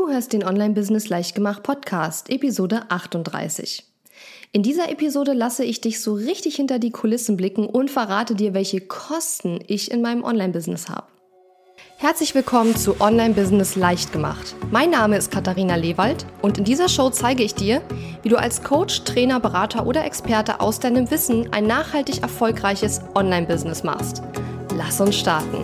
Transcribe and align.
Du 0.00 0.08
hörst 0.08 0.32
den 0.32 0.44
Online-Business 0.44 1.10
Leichtgemacht 1.10 1.62
Podcast, 1.62 2.30
Episode 2.30 2.84
38. 2.88 3.84
In 4.50 4.62
dieser 4.62 4.88
Episode 4.90 5.34
lasse 5.34 5.62
ich 5.62 5.82
dich 5.82 6.00
so 6.00 6.14
richtig 6.14 6.56
hinter 6.56 6.78
die 6.78 6.90
Kulissen 6.90 7.36
blicken 7.36 7.66
und 7.66 7.90
verrate 7.90 8.34
dir, 8.34 8.54
welche 8.54 8.80
Kosten 8.80 9.60
ich 9.66 9.90
in 9.90 10.00
meinem 10.00 10.24
Online-Business 10.24 10.88
habe. 10.88 11.06
Herzlich 11.98 12.34
willkommen 12.34 12.74
zu 12.74 12.98
Online-Business 12.98 13.76
Leichtgemacht. 13.76 14.54
Mein 14.70 14.88
Name 14.88 15.18
ist 15.18 15.30
Katharina 15.30 15.74
Lewald 15.74 16.24
und 16.40 16.56
in 16.56 16.64
dieser 16.64 16.88
Show 16.88 17.10
zeige 17.10 17.42
ich 17.42 17.54
dir, 17.54 17.82
wie 18.22 18.30
du 18.30 18.38
als 18.38 18.62
Coach, 18.62 19.04
Trainer, 19.04 19.38
Berater 19.38 19.86
oder 19.86 20.06
Experte 20.06 20.60
aus 20.60 20.80
deinem 20.80 21.10
Wissen 21.10 21.52
ein 21.52 21.66
nachhaltig 21.66 22.22
erfolgreiches 22.22 23.02
Online-Business 23.14 23.84
machst. 23.84 24.22
Lass 24.74 24.98
uns 24.98 25.16
starten. 25.16 25.62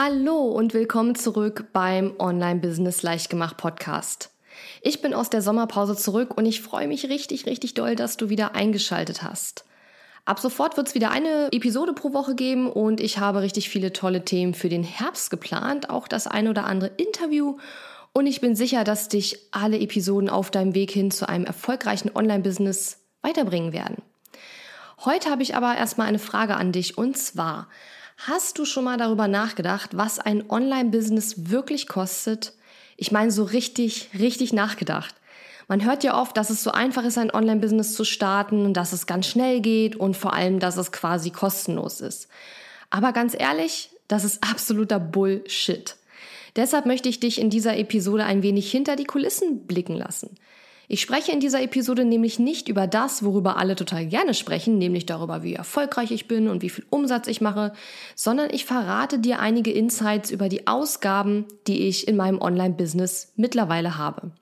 Hallo 0.00 0.44
und 0.44 0.74
willkommen 0.74 1.16
zurück 1.16 1.72
beim 1.72 2.14
Online 2.20 2.60
Business 2.60 3.02
Leichtgemacht 3.02 3.56
Podcast. 3.56 4.30
Ich 4.80 5.02
bin 5.02 5.12
aus 5.12 5.28
der 5.28 5.42
Sommerpause 5.42 5.96
zurück 5.96 6.36
und 6.36 6.46
ich 6.46 6.62
freue 6.62 6.86
mich 6.86 7.08
richtig, 7.08 7.46
richtig 7.46 7.74
doll, 7.74 7.96
dass 7.96 8.16
du 8.16 8.28
wieder 8.28 8.54
eingeschaltet 8.54 9.24
hast. 9.24 9.64
Ab 10.24 10.38
sofort 10.38 10.76
wird 10.76 10.86
es 10.86 10.94
wieder 10.94 11.10
eine 11.10 11.48
Episode 11.50 11.94
pro 11.94 12.12
Woche 12.12 12.36
geben 12.36 12.70
und 12.70 13.00
ich 13.00 13.18
habe 13.18 13.42
richtig 13.42 13.70
viele 13.70 13.92
tolle 13.92 14.24
Themen 14.24 14.54
für 14.54 14.68
den 14.68 14.84
Herbst 14.84 15.30
geplant, 15.30 15.90
auch 15.90 16.06
das 16.06 16.28
ein 16.28 16.46
oder 16.46 16.64
andere 16.66 16.92
Interview 16.96 17.56
und 18.12 18.28
ich 18.28 18.40
bin 18.40 18.54
sicher, 18.54 18.84
dass 18.84 19.08
dich 19.08 19.48
alle 19.50 19.80
Episoden 19.80 20.30
auf 20.30 20.52
deinem 20.52 20.76
Weg 20.76 20.92
hin 20.92 21.10
zu 21.10 21.28
einem 21.28 21.44
erfolgreichen 21.44 22.14
Online-Business 22.14 23.00
weiterbringen 23.22 23.72
werden. 23.72 24.00
Heute 25.04 25.28
habe 25.28 25.42
ich 25.42 25.56
aber 25.56 25.76
erstmal 25.76 26.06
eine 26.06 26.20
Frage 26.20 26.54
an 26.54 26.70
dich 26.70 26.96
und 26.96 27.18
zwar, 27.18 27.66
Hast 28.26 28.58
du 28.58 28.64
schon 28.64 28.82
mal 28.82 28.98
darüber 28.98 29.28
nachgedacht, 29.28 29.96
was 29.96 30.18
ein 30.18 30.50
Online-Business 30.50 31.50
wirklich 31.50 31.86
kostet? 31.86 32.52
Ich 32.96 33.12
meine, 33.12 33.30
so 33.30 33.44
richtig, 33.44 34.10
richtig 34.18 34.52
nachgedacht. 34.52 35.14
Man 35.68 35.84
hört 35.84 36.02
ja 36.02 36.20
oft, 36.20 36.36
dass 36.36 36.50
es 36.50 36.64
so 36.64 36.72
einfach 36.72 37.04
ist, 37.04 37.16
ein 37.16 37.30
Online-Business 37.30 37.94
zu 37.94 38.04
starten 38.04 38.74
dass 38.74 38.92
es 38.92 39.06
ganz 39.06 39.28
schnell 39.28 39.60
geht 39.60 39.94
und 39.94 40.16
vor 40.16 40.32
allem, 40.32 40.58
dass 40.58 40.76
es 40.76 40.90
quasi 40.90 41.30
kostenlos 41.30 42.00
ist. 42.00 42.26
Aber 42.90 43.12
ganz 43.12 43.36
ehrlich, 43.38 43.90
das 44.08 44.24
ist 44.24 44.42
absoluter 44.42 44.98
Bullshit. 44.98 45.94
Deshalb 46.56 46.86
möchte 46.86 47.08
ich 47.08 47.20
dich 47.20 47.40
in 47.40 47.50
dieser 47.50 47.76
Episode 47.76 48.24
ein 48.24 48.42
wenig 48.42 48.68
hinter 48.68 48.96
die 48.96 49.04
Kulissen 49.04 49.66
blicken 49.66 49.94
lassen. 49.94 50.30
Ich 50.90 51.02
spreche 51.02 51.32
in 51.32 51.40
dieser 51.40 51.62
Episode 51.62 52.06
nämlich 52.06 52.38
nicht 52.38 52.68
über 52.68 52.86
das, 52.86 53.22
worüber 53.22 53.58
alle 53.58 53.76
total 53.76 54.06
gerne 54.06 54.32
sprechen, 54.32 54.78
nämlich 54.78 55.04
darüber, 55.04 55.42
wie 55.42 55.52
erfolgreich 55.52 56.10
ich 56.10 56.28
bin 56.28 56.48
und 56.48 56.62
wie 56.62 56.70
viel 56.70 56.86
Umsatz 56.88 57.28
ich 57.28 57.42
mache, 57.42 57.74
sondern 58.14 58.48
ich 58.50 58.64
verrate 58.64 59.18
dir 59.18 59.38
einige 59.38 59.70
Insights 59.70 60.30
über 60.30 60.48
die 60.48 60.66
Ausgaben, 60.66 61.44
die 61.66 61.86
ich 61.86 62.08
in 62.08 62.16
meinem 62.16 62.40
Online-Business 62.40 63.34
mittlerweile 63.36 63.98
habe. 63.98 64.32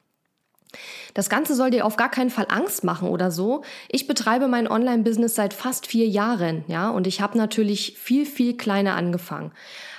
Das 1.15 1.29
Ganze 1.29 1.57
soll 1.57 1.71
dir 1.71 1.85
auf 1.85 1.97
gar 1.97 2.11
keinen 2.11 2.31
Fall 2.31 2.47
Angst 2.49 2.85
machen 2.85 3.09
oder 3.09 3.33
so. 3.33 3.63
Ich 3.89 4.07
betreibe 4.07 4.47
mein 4.47 4.69
Online-Business 4.69 5.35
seit 5.35 5.53
fast 5.53 5.89
vier 5.89 6.07
Jahren, 6.07 6.65
ja, 6.69 6.91
und 6.91 7.09
ich 7.09 7.21
habe 7.21 7.37
natürlich 7.39 7.99
viel, 7.99 8.25
viel 8.25 8.57
kleiner 8.57 8.95
angefangen. 8.95 9.51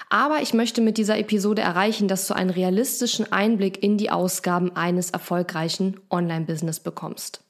Aber 0.10 0.42
ich 0.42 0.54
möchte 0.54 0.82
mit 0.82 0.98
dieser 0.98 1.18
Episode 1.18 1.62
erreichen, 1.62 2.08
dass 2.08 2.28
du 2.28 2.34
einen 2.34 2.50
realistischen 2.50 3.32
Einblick 3.32 3.84
in 3.84 3.98
die 3.98 4.10
Ausgaben 4.10 4.74
eines 4.76 5.10
erfolgreichen 5.10 6.00
Online-Business 6.10 6.80
bekommst. 6.80 7.42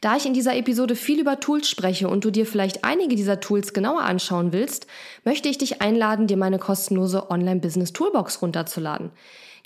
Da 0.00 0.16
ich 0.16 0.24
in 0.24 0.32
dieser 0.32 0.56
Episode 0.56 0.96
viel 0.96 1.20
über 1.20 1.40
Tools 1.40 1.68
spreche 1.68 2.08
und 2.08 2.24
du 2.24 2.30
dir 2.30 2.46
vielleicht 2.46 2.84
einige 2.84 3.16
dieser 3.16 3.40
Tools 3.40 3.74
genauer 3.74 4.00
anschauen 4.02 4.52
willst, 4.52 4.86
möchte 5.24 5.50
ich 5.50 5.58
dich 5.58 5.82
einladen, 5.82 6.26
dir 6.26 6.38
meine 6.38 6.58
kostenlose 6.58 7.30
Online-Business 7.30 7.92
Toolbox 7.92 8.40
runterzuladen. 8.40 9.10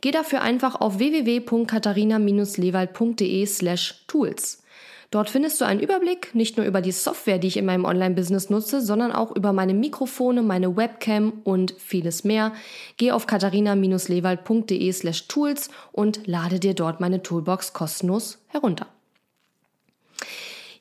Geh 0.00 0.10
dafür 0.10 0.42
einfach 0.42 0.80
auf 0.80 0.98
www.katharina-lewald.de 0.98 3.46
slash 3.46 4.04
tools. 4.08 4.63
Dort 5.10 5.30
findest 5.30 5.60
du 5.60 5.64
einen 5.64 5.80
Überblick 5.80 6.34
nicht 6.34 6.56
nur 6.56 6.66
über 6.66 6.80
die 6.80 6.92
Software, 6.92 7.38
die 7.38 7.48
ich 7.48 7.56
in 7.56 7.66
meinem 7.66 7.84
Online-Business 7.84 8.50
nutze, 8.50 8.80
sondern 8.80 9.12
auch 9.12 9.34
über 9.34 9.52
meine 9.52 9.74
Mikrofone, 9.74 10.42
meine 10.42 10.76
Webcam 10.76 11.32
und 11.44 11.74
vieles 11.78 12.24
mehr. 12.24 12.52
Geh 12.96 13.12
auf 13.12 13.26
katharina-lewald.de 13.26 14.92
slash 14.92 15.28
tools 15.28 15.70
und 15.92 16.26
lade 16.26 16.60
dir 16.60 16.74
dort 16.74 17.00
meine 17.00 17.22
Toolbox 17.22 17.72
kostenlos 17.72 18.38
herunter. 18.48 18.86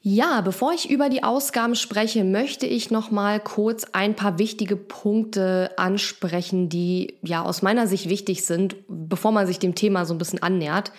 Ja, 0.05 0.41
bevor 0.41 0.73
ich 0.73 0.89
über 0.89 1.07
die 1.07 1.23
Ausgaben 1.23 1.75
spreche, 1.75 2.25
möchte 2.25 2.67
ich 2.67 2.91
noch 2.91 3.09
mal 3.09 3.39
kurz 3.39 3.85
ein 3.93 4.17
paar 4.17 4.37
wichtige 4.37 4.75
Punkte 4.75 5.71
ansprechen, 5.77 6.67
die 6.67 7.15
ja 7.21 7.41
aus 7.41 7.61
meiner 7.61 7.87
Sicht 7.87 8.09
wichtig 8.09 8.45
sind, 8.45 8.75
bevor 8.89 9.31
man 9.31 9.47
sich 9.47 9.59
dem 9.59 9.75
Thema 9.75 10.03
so 10.05 10.13
ein 10.13 10.17
bisschen 10.17 10.43
annähert. 10.43 10.91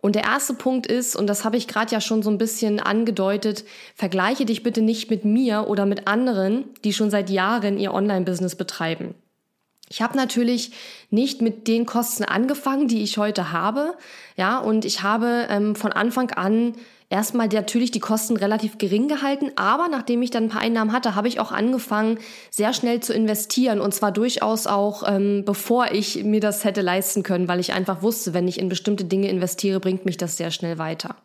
Und 0.00 0.14
der 0.14 0.24
erste 0.24 0.54
Punkt 0.54 0.86
ist, 0.86 1.16
und 1.16 1.26
das 1.26 1.44
habe 1.44 1.56
ich 1.56 1.66
gerade 1.66 1.92
ja 1.92 2.00
schon 2.00 2.22
so 2.22 2.30
ein 2.30 2.38
bisschen 2.38 2.78
angedeutet, 2.78 3.64
vergleiche 3.96 4.46
dich 4.46 4.62
bitte 4.62 4.80
nicht 4.80 5.10
mit 5.10 5.24
mir 5.24 5.66
oder 5.68 5.86
mit 5.86 6.06
anderen, 6.06 6.66
die 6.84 6.92
schon 6.92 7.10
seit 7.10 7.30
Jahren 7.30 7.78
ihr 7.78 7.92
Online-Business 7.92 8.54
betreiben. 8.54 9.14
Ich 9.88 10.02
habe 10.02 10.16
natürlich 10.16 10.72
nicht 11.10 11.40
mit 11.40 11.66
den 11.68 11.86
Kosten 11.86 12.24
angefangen, 12.24 12.88
die 12.88 13.02
ich 13.02 13.18
heute 13.18 13.52
habe, 13.52 13.94
ja, 14.36 14.58
und 14.58 14.84
ich 14.84 15.02
habe 15.02 15.46
ähm, 15.48 15.74
von 15.74 15.92
Anfang 15.92 16.30
an 16.32 16.74
erstmal 17.10 17.48
natürlich 17.48 17.90
die 17.90 18.00
Kosten 18.00 18.36
relativ 18.36 18.78
gering 18.78 19.08
gehalten, 19.08 19.50
aber 19.56 19.88
nachdem 19.88 20.22
ich 20.22 20.30
dann 20.30 20.44
ein 20.44 20.48
paar 20.50 20.60
Einnahmen 20.60 20.92
hatte, 20.92 21.14
habe 21.14 21.28
ich 21.28 21.40
auch 21.40 21.52
angefangen, 21.52 22.18
sehr 22.50 22.72
schnell 22.72 23.00
zu 23.00 23.14
investieren 23.14 23.80
und 23.80 23.94
zwar 23.94 24.12
durchaus 24.12 24.66
auch, 24.66 25.04
ähm, 25.06 25.44
bevor 25.44 25.92
ich 25.92 26.22
mir 26.24 26.40
das 26.40 26.64
hätte 26.64 26.82
leisten 26.82 27.22
können, 27.22 27.48
weil 27.48 27.60
ich 27.60 27.72
einfach 27.72 28.02
wusste, 28.02 28.34
wenn 28.34 28.48
ich 28.48 28.58
in 28.58 28.68
bestimmte 28.68 29.04
Dinge 29.04 29.28
investiere, 29.28 29.80
bringt 29.80 30.04
mich 30.04 30.16
das 30.16 30.36
sehr 30.36 30.50
schnell 30.50 30.78
weiter. 30.78 31.16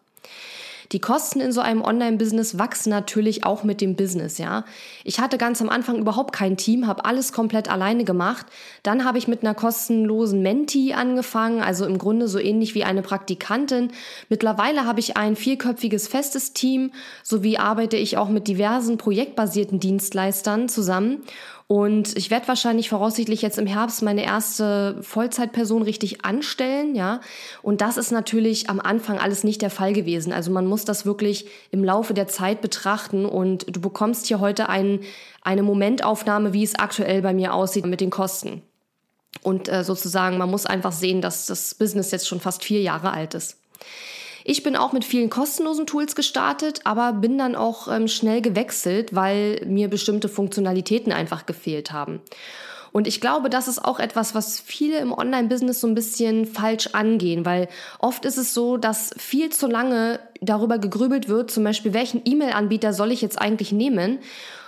Die 0.93 0.99
Kosten 0.99 1.39
in 1.41 1.51
so 1.51 1.59
einem 1.59 1.81
Online-Business 1.81 2.59
wachsen 2.59 2.91
natürlich 2.91 3.43
auch 3.43 3.63
mit 3.63 3.81
dem 3.81 3.95
Business, 3.95 4.37
ja. 4.37 4.63
Ich 5.03 5.19
hatte 5.19 5.39
ganz 5.39 5.59
am 5.59 5.69
Anfang 5.69 5.97
überhaupt 5.97 6.33
kein 6.33 6.55
Team, 6.55 6.85
habe 6.85 7.05
alles 7.05 7.33
komplett 7.33 7.67
alleine 7.67 8.03
gemacht. 8.03 8.45
Dann 8.83 9.03
habe 9.03 9.17
ich 9.17 9.27
mit 9.27 9.41
einer 9.41 9.55
kostenlosen 9.55 10.43
Menti 10.43 10.93
angefangen, 10.93 11.61
also 11.61 11.87
im 11.87 11.97
Grunde 11.97 12.27
so 12.27 12.37
ähnlich 12.37 12.75
wie 12.75 12.83
eine 12.83 13.01
Praktikantin. 13.01 13.91
Mittlerweile 14.29 14.85
habe 14.85 14.99
ich 14.99 15.17
ein 15.17 15.35
vierköpfiges 15.35 16.07
festes 16.07 16.53
Team, 16.53 16.91
sowie 17.23 17.57
arbeite 17.57 17.97
ich 17.97 18.17
auch 18.17 18.29
mit 18.29 18.47
diversen 18.47 18.99
projektbasierten 18.99 19.79
Dienstleistern 19.79 20.69
zusammen 20.69 21.23
und 21.67 22.17
ich 22.17 22.29
werde 22.29 22.47
wahrscheinlich 22.47 22.89
voraussichtlich 22.89 23.41
jetzt 23.41 23.57
im 23.57 23.67
Herbst 23.67 24.01
meine 24.01 24.23
erste 24.23 24.97
Vollzeitperson 25.01 25.81
richtig 25.81 26.25
anstellen, 26.25 26.93
ja. 26.93 27.21
Und 27.61 27.81
das 27.81 27.97
ist 27.97 28.11
natürlich 28.11 28.69
am 28.69 28.79
Anfang 28.79 29.17
alles 29.17 29.43
nicht 29.43 29.61
der 29.61 29.69
Fall 29.69 29.93
gewesen. 29.93 30.33
Also 30.33 30.51
man 30.51 30.65
muss 30.67 30.85
das 30.85 31.05
wirklich 31.05 31.47
im 31.71 31.83
Laufe 31.83 32.13
der 32.13 32.27
Zeit 32.27 32.61
betrachten 32.61 33.25
und 33.25 33.73
du 33.73 33.79
bekommst 33.79 34.27
hier 34.27 34.39
heute 34.39 34.67
ein, 34.69 34.99
eine 35.41 35.63
Momentaufnahme, 35.63 36.53
wie 36.53 36.63
es 36.63 36.75
aktuell 36.75 37.21
bei 37.21 37.33
mir 37.33 37.53
aussieht 37.53 37.85
mit 37.85 38.01
den 38.01 38.09
Kosten. 38.09 38.61
Und 39.41 39.67
äh, 39.69 39.83
sozusagen, 39.83 40.37
man 40.37 40.51
muss 40.51 40.65
einfach 40.65 40.91
sehen, 40.91 41.21
dass 41.21 41.47
das 41.47 41.75
Business 41.75 42.11
jetzt 42.11 42.27
schon 42.27 42.39
fast 42.39 42.63
vier 42.63 42.81
Jahre 42.81 43.11
alt 43.11 43.33
ist. 43.33 43.57
Ich 44.43 44.63
bin 44.63 44.75
auch 44.75 44.91
mit 44.91 45.05
vielen 45.05 45.29
kostenlosen 45.29 45.85
Tools 45.85 46.15
gestartet, 46.15 46.81
aber 46.83 47.13
bin 47.13 47.37
dann 47.37 47.55
auch 47.55 47.87
ähm, 47.87 48.07
schnell 48.07 48.41
gewechselt, 48.41 49.15
weil 49.15 49.61
mir 49.65 49.87
bestimmte 49.87 50.27
Funktionalitäten 50.29 51.13
einfach 51.13 51.45
gefehlt 51.45 51.91
haben. 51.91 52.21
Und 52.91 53.07
ich 53.07 53.19
glaube, 53.19 53.49
das 53.49 53.67
ist 53.67 53.83
auch 53.83 53.99
etwas, 53.99 54.35
was 54.35 54.59
viele 54.59 54.99
im 54.99 55.11
Online-Business 55.11 55.81
so 55.81 55.87
ein 55.87 55.95
bisschen 55.95 56.45
falsch 56.45 56.89
angehen, 56.93 57.43
weil 57.43 57.67
oft 57.97 58.23
ist 58.23 58.37
es 58.37 58.53
so, 58.53 58.77
dass 58.77 59.15
viel 59.17 59.49
zu 59.49 59.67
lange 59.67 60.19
darüber 60.41 60.77
gegrübelt 60.77 61.27
wird, 61.27 61.49
zum 61.49 61.63
Beispiel, 61.63 61.93
welchen 61.93 62.21
E-Mail-Anbieter 62.23 62.93
soll 62.93 63.11
ich 63.11 63.21
jetzt 63.21 63.41
eigentlich 63.41 63.71
nehmen? 63.71 64.19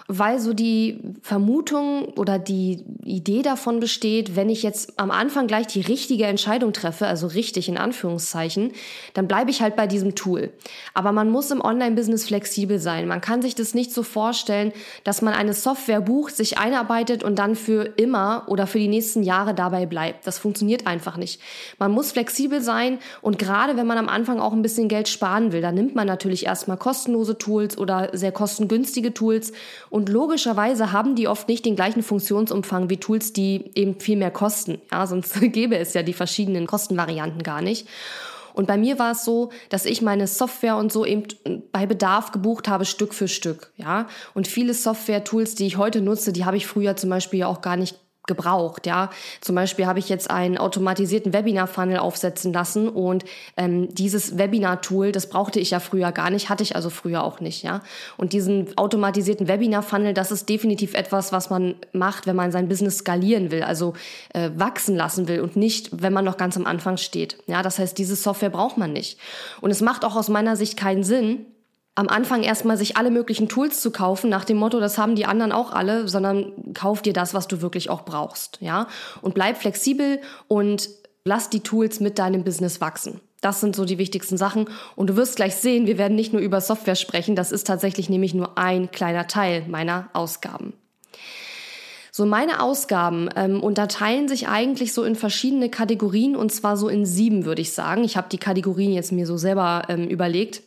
Weil 0.07 0.39
so 0.39 0.53
die 0.53 0.99
Vermutung 1.23 2.05
oder 2.15 2.37
die 2.37 2.83
Idee 3.03 3.41
davon 3.41 3.79
besteht, 3.79 4.35
wenn 4.35 4.49
ich 4.49 4.61
jetzt 4.61 4.99
am 4.99 5.09
Anfang 5.09 5.47
gleich 5.47 5.65
die 5.65 5.81
richtige 5.81 6.25
Entscheidung 6.25 6.73
treffe, 6.73 7.07
also 7.07 7.25
richtig 7.25 7.69
in 7.69 7.77
Anführungszeichen, 7.77 8.71
dann 9.15 9.27
bleibe 9.27 9.49
ich 9.49 9.63
halt 9.63 9.75
bei 9.75 9.87
diesem 9.87 10.13
Tool. 10.13 10.51
Aber 10.93 11.11
man 11.11 11.31
muss 11.31 11.49
im 11.49 11.59
Online-Business 11.59 12.25
flexibel 12.25 12.77
sein. 12.77 13.07
Man 13.07 13.19
kann 13.19 13.41
sich 13.41 13.55
das 13.55 13.73
nicht 13.73 13.91
so 13.91 14.03
vorstellen, 14.03 14.73
dass 15.03 15.23
man 15.23 15.33
eine 15.33 15.53
Software 15.53 16.01
bucht, 16.01 16.35
sich 16.35 16.59
einarbeitet 16.59 17.23
und 17.23 17.39
dann 17.39 17.55
für 17.55 17.85
immer 17.97 18.43
oder 18.47 18.67
für 18.67 18.79
die 18.79 18.87
nächsten 18.87 19.23
Jahre 19.23 19.55
dabei 19.55 19.87
bleibt. 19.87 20.27
Das 20.27 20.37
funktioniert 20.37 20.85
einfach 20.85 21.17
nicht. 21.17 21.41
Man 21.79 21.91
muss 21.91 22.11
flexibel 22.11 22.61
sein 22.61 22.99
und 23.23 23.39
gerade 23.39 23.75
wenn 23.75 23.87
man 23.87 23.97
am 23.97 24.09
Anfang 24.09 24.39
auch 24.39 24.53
ein 24.53 24.61
bisschen 24.61 24.87
Geld 24.87 25.07
sparen 25.07 25.51
will, 25.51 25.61
dann 25.61 25.73
nimmt 25.73 25.95
man 25.95 26.05
natürlich 26.05 26.45
erstmal 26.45 26.77
kostenlose 26.77 27.39
Tools 27.39 27.75
oder 27.75 28.09
sehr 28.13 28.31
kostengünstige 28.31 29.11
Tools 29.11 29.51
und 29.95 30.09
logischerweise 30.09 30.91
haben 30.91 31.15
die 31.15 31.29
oft 31.29 31.47
nicht 31.47 31.63
den 31.63 31.77
gleichen 31.77 32.03
Funktionsumfang 32.03 32.89
wie 32.89 32.97
Tools, 32.97 33.31
die 33.31 33.71
eben 33.75 33.97
viel 33.97 34.17
mehr 34.17 34.29
kosten. 34.29 34.81
Ja, 34.91 35.07
sonst 35.07 35.39
gäbe 35.53 35.77
es 35.77 35.93
ja 35.93 36.03
die 36.03 36.11
verschiedenen 36.11 36.67
Kostenvarianten 36.67 37.43
gar 37.43 37.61
nicht. 37.61 37.87
Und 38.53 38.67
bei 38.67 38.77
mir 38.77 38.99
war 38.99 39.13
es 39.13 39.23
so, 39.23 39.51
dass 39.69 39.85
ich 39.85 40.01
meine 40.01 40.27
Software 40.27 40.75
und 40.75 40.91
so 40.91 41.05
eben 41.05 41.23
bei 41.71 41.85
Bedarf 41.85 42.33
gebucht 42.33 42.67
habe, 42.67 42.83
Stück 42.83 43.13
für 43.13 43.29
Stück. 43.29 43.71
Ja, 43.77 44.07
und 44.33 44.49
viele 44.49 44.73
Software-Tools, 44.73 45.55
die 45.55 45.65
ich 45.65 45.77
heute 45.77 46.01
nutze, 46.01 46.33
die 46.33 46.43
habe 46.43 46.57
ich 46.57 46.67
früher 46.67 46.97
zum 46.97 47.09
Beispiel 47.09 47.43
auch 47.43 47.61
gar 47.61 47.77
nicht 47.77 47.97
gebraucht. 48.27 48.85
Ja, 48.85 49.09
zum 49.41 49.55
Beispiel 49.55 49.85
habe 49.85 49.99
ich 49.99 50.09
jetzt 50.09 50.29
einen 50.29 50.57
automatisierten 50.57 51.33
Webinar-Funnel 51.33 51.97
aufsetzen 51.97 52.53
lassen 52.53 52.89
und 52.89 53.25
ähm, 53.57 53.93
dieses 53.93 54.37
Webinar-Tool, 54.37 55.11
das 55.11 55.29
brauchte 55.29 55.59
ich 55.59 55.71
ja 55.71 55.79
früher 55.79 56.11
gar 56.11 56.29
nicht, 56.29 56.49
hatte 56.49 56.63
ich 56.63 56.75
also 56.75 56.89
früher 56.89 57.23
auch 57.23 57.39
nicht. 57.39 57.63
Ja, 57.63 57.81
und 58.17 58.33
diesen 58.33 58.77
automatisierten 58.77 59.47
Webinar-Funnel, 59.47 60.13
das 60.13 60.31
ist 60.31 60.49
definitiv 60.49 60.93
etwas, 60.93 61.31
was 61.31 61.49
man 61.49 61.75
macht, 61.93 62.27
wenn 62.27 62.35
man 62.35 62.51
sein 62.51 62.67
Business 62.67 62.99
skalieren 62.99 63.51
will, 63.51 63.63
also 63.63 63.93
äh, 64.33 64.49
wachsen 64.55 64.95
lassen 64.95 65.27
will 65.27 65.41
und 65.41 65.55
nicht, 65.55 65.89
wenn 65.91 66.13
man 66.13 66.25
noch 66.25 66.37
ganz 66.37 66.57
am 66.57 66.65
Anfang 66.65 66.97
steht. 66.97 67.37
Ja, 67.47 67.61
das 67.61 67.79
heißt, 67.79 67.97
diese 67.97 68.15
Software 68.15 68.49
braucht 68.49 68.77
man 68.77 68.93
nicht. 68.93 69.19
Und 69.61 69.71
es 69.71 69.81
macht 69.81 70.05
auch 70.05 70.15
aus 70.15 70.29
meiner 70.29 70.55
Sicht 70.55 70.77
keinen 70.77 71.03
Sinn, 71.03 71.45
am 71.95 72.09
Anfang 72.09 72.43
erstmal 72.43 72.77
sich 72.77 72.97
alle 72.97 73.09
möglichen 73.09 73.47
Tools 73.47 73.81
zu 73.81 73.89
kaufen, 73.89 74.29
nach 74.29 74.43
dem 74.43 74.57
Motto, 74.57 74.81
das 74.81 74.97
haben 74.97 75.15
die 75.15 75.25
anderen 75.25 75.53
auch 75.53 75.71
alle, 75.71 76.07
sondern 76.09 76.73
kauf 76.73 77.01
dir 77.01 77.13
das, 77.13 77.33
was 77.33 77.47
du 77.47 77.61
wirklich 77.61 77.89
auch 77.89 78.03
brauchst, 78.03 78.57
ja? 78.59 78.87
Und 79.21 79.33
bleib 79.33 79.57
flexibel 79.57 80.19
und 80.49 80.89
lass 81.23 81.49
die 81.49 81.61
Tools 81.61 82.01
mit 82.01 82.19
deinem 82.19 82.43
Business 82.43 82.81
wachsen. 82.81 83.21
Das 83.41 83.61
sind 83.61 83.75
so 83.75 83.85
die 83.85 83.97
wichtigsten 83.97 84.37
Sachen. 84.37 84.69
Und 84.95 85.07
du 85.07 85.15
wirst 85.15 85.35
gleich 85.35 85.55
sehen, 85.55 85.87
wir 85.87 85.97
werden 85.97 86.15
nicht 86.15 86.33
nur 86.33 86.41
über 86.41 86.61
Software 86.61 86.95
sprechen, 86.95 87.35
das 87.35 87.51
ist 87.51 87.65
tatsächlich 87.67 88.09
nämlich 88.09 88.33
nur 88.33 88.57
ein 88.57 88.91
kleiner 88.91 89.27
Teil 89.27 89.65
meiner 89.67 90.09
Ausgaben. 90.13 90.73
So, 92.11 92.25
meine 92.25 92.61
Ausgaben 92.61 93.29
ähm, 93.35 93.61
unterteilen 93.61 94.27
sich 94.27 94.47
eigentlich 94.47 94.93
so 94.93 95.03
in 95.03 95.15
verschiedene 95.15 95.69
Kategorien 95.69 96.35
und 96.35 96.51
zwar 96.51 96.77
so 96.77 96.87
in 96.87 97.05
sieben, 97.05 97.45
würde 97.45 97.61
ich 97.61 97.73
sagen. 97.73 98.03
Ich 98.03 98.15
habe 98.15 98.29
die 98.29 98.37
Kategorien 98.37 98.93
jetzt 98.93 99.11
mir 99.11 99.27
so 99.27 99.35
selber 99.37 99.83
ähm, 99.89 100.07
überlegt. 100.07 100.61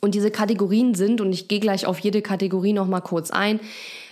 Und 0.00 0.14
diese 0.14 0.30
Kategorien 0.30 0.94
sind, 0.94 1.20
und 1.20 1.32
ich 1.32 1.48
gehe 1.48 1.60
gleich 1.60 1.86
auf 1.86 1.98
jede 1.98 2.22
Kategorie 2.22 2.72
nochmal 2.72 3.02
kurz 3.02 3.30
ein, 3.30 3.60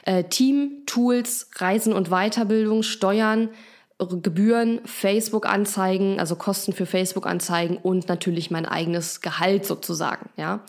äh, 0.05 0.25
Team, 0.25 0.83
Tools, 0.87 1.51
Reisen 1.57 1.93
und 1.93 2.09
Weiterbildung, 2.11 2.83
Steuern, 2.83 3.49
Gebühren, 4.07 4.81
Facebook-Anzeigen, 4.85 6.21
also 6.21 6.37
Kosten 6.37 6.73
für 6.73 6.87
Facebook-Anzeigen 6.87 7.77
und 7.79 8.09
natürlich 8.09 8.49
mein 8.49 8.65
eigenes 8.65 9.21
Gehalt 9.23 9.67
sozusagen. 9.67 10.31
Ja, 10.37 10.61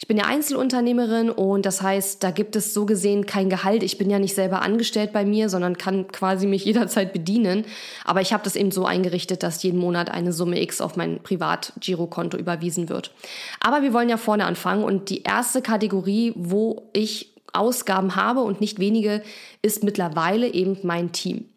ich 0.00 0.08
bin 0.08 0.16
ja 0.16 0.24
Einzelunternehmerin 0.24 1.28
und 1.28 1.66
das 1.66 1.82
heißt, 1.82 2.22
da 2.22 2.30
gibt 2.30 2.56
es 2.56 2.72
so 2.72 2.86
gesehen 2.86 3.26
kein 3.26 3.50
Gehalt. 3.50 3.82
Ich 3.82 3.98
bin 3.98 4.08
ja 4.08 4.18
nicht 4.18 4.34
selber 4.34 4.62
angestellt 4.62 5.12
bei 5.12 5.26
mir, 5.26 5.50
sondern 5.50 5.76
kann 5.76 6.08
quasi 6.08 6.46
mich 6.46 6.64
jederzeit 6.64 7.12
bedienen. 7.12 7.66
Aber 8.06 8.22
ich 8.22 8.32
habe 8.32 8.44
das 8.44 8.56
eben 8.56 8.70
so 8.70 8.86
eingerichtet, 8.86 9.42
dass 9.42 9.62
jeden 9.62 9.78
Monat 9.78 10.10
eine 10.10 10.32
Summe 10.32 10.58
X 10.62 10.80
auf 10.80 10.96
mein 10.96 11.22
Privat-Girokonto 11.22 12.38
überwiesen 12.38 12.88
wird. 12.88 13.12
Aber 13.60 13.82
wir 13.82 13.92
wollen 13.92 14.08
ja 14.08 14.16
vorne 14.16 14.46
anfangen 14.46 14.82
und 14.82 15.10
die 15.10 15.24
erste 15.24 15.60
Kategorie, 15.60 16.32
wo 16.36 16.88
ich 16.94 17.34
Ausgaben 17.52 18.16
habe 18.16 18.40
und 18.40 18.62
nicht 18.62 18.78
wenige, 18.78 19.22
ist 19.60 19.84
mittlerweile 19.84 20.48
eben 20.48 20.78
mein 20.82 21.12
Team. 21.12 21.50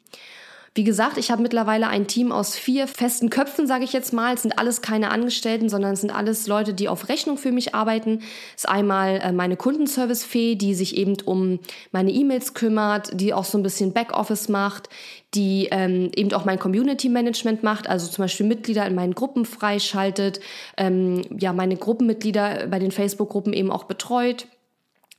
Wie 0.73 0.85
gesagt, 0.85 1.17
ich 1.17 1.31
habe 1.31 1.41
mittlerweile 1.41 1.89
ein 1.89 2.07
Team 2.07 2.31
aus 2.31 2.55
vier 2.55 2.87
festen 2.87 3.29
Köpfen, 3.29 3.67
sage 3.67 3.83
ich 3.83 3.91
jetzt 3.91 4.13
mal. 4.13 4.35
Es 4.35 4.43
sind 4.43 4.57
alles 4.57 4.81
keine 4.81 5.11
Angestellten, 5.11 5.67
sondern 5.67 5.91
es 5.93 5.99
sind 5.99 6.11
alles 6.11 6.47
Leute, 6.47 6.73
die 6.73 6.87
auf 6.87 7.09
Rechnung 7.09 7.37
für 7.37 7.51
mich 7.51 7.75
arbeiten. 7.75 8.21
Es 8.55 8.63
ist 8.63 8.69
einmal 8.69 9.19
äh, 9.19 9.33
meine 9.33 9.57
Kundenservice-Fee, 9.57 10.55
die 10.55 10.73
sich 10.73 10.95
eben 10.95 11.17
um 11.25 11.59
meine 11.91 12.11
E-Mails 12.11 12.53
kümmert, 12.53 13.19
die 13.19 13.33
auch 13.33 13.43
so 13.43 13.57
ein 13.57 13.63
bisschen 13.63 13.91
Backoffice 13.91 14.47
macht, 14.47 14.87
die 15.33 15.67
ähm, 15.71 16.09
eben 16.15 16.31
auch 16.31 16.45
mein 16.45 16.57
Community 16.57 17.09
Management 17.09 17.63
macht, 17.63 17.89
also 17.89 18.07
zum 18.07 18.23
Beispiel 18.23 18.45
Mitglieder 18.45 18.85
in 18.85 18.95
meinen 18.95 19.13
Gruppen 19.13 19.43
freischaltet, 19.43 20.39
ähm, 20.77 21.21
ja 21.37 21.51
meine 21.51 21.75
Gruppenmitglieder 21.75 22.67
bei 22.67 22.79
den 22.79 22.91
Facebook-Gruppen 22.91 23.51
eben 23.51 23.71
auch 23.71 23.83
betreut. 23.83 24.47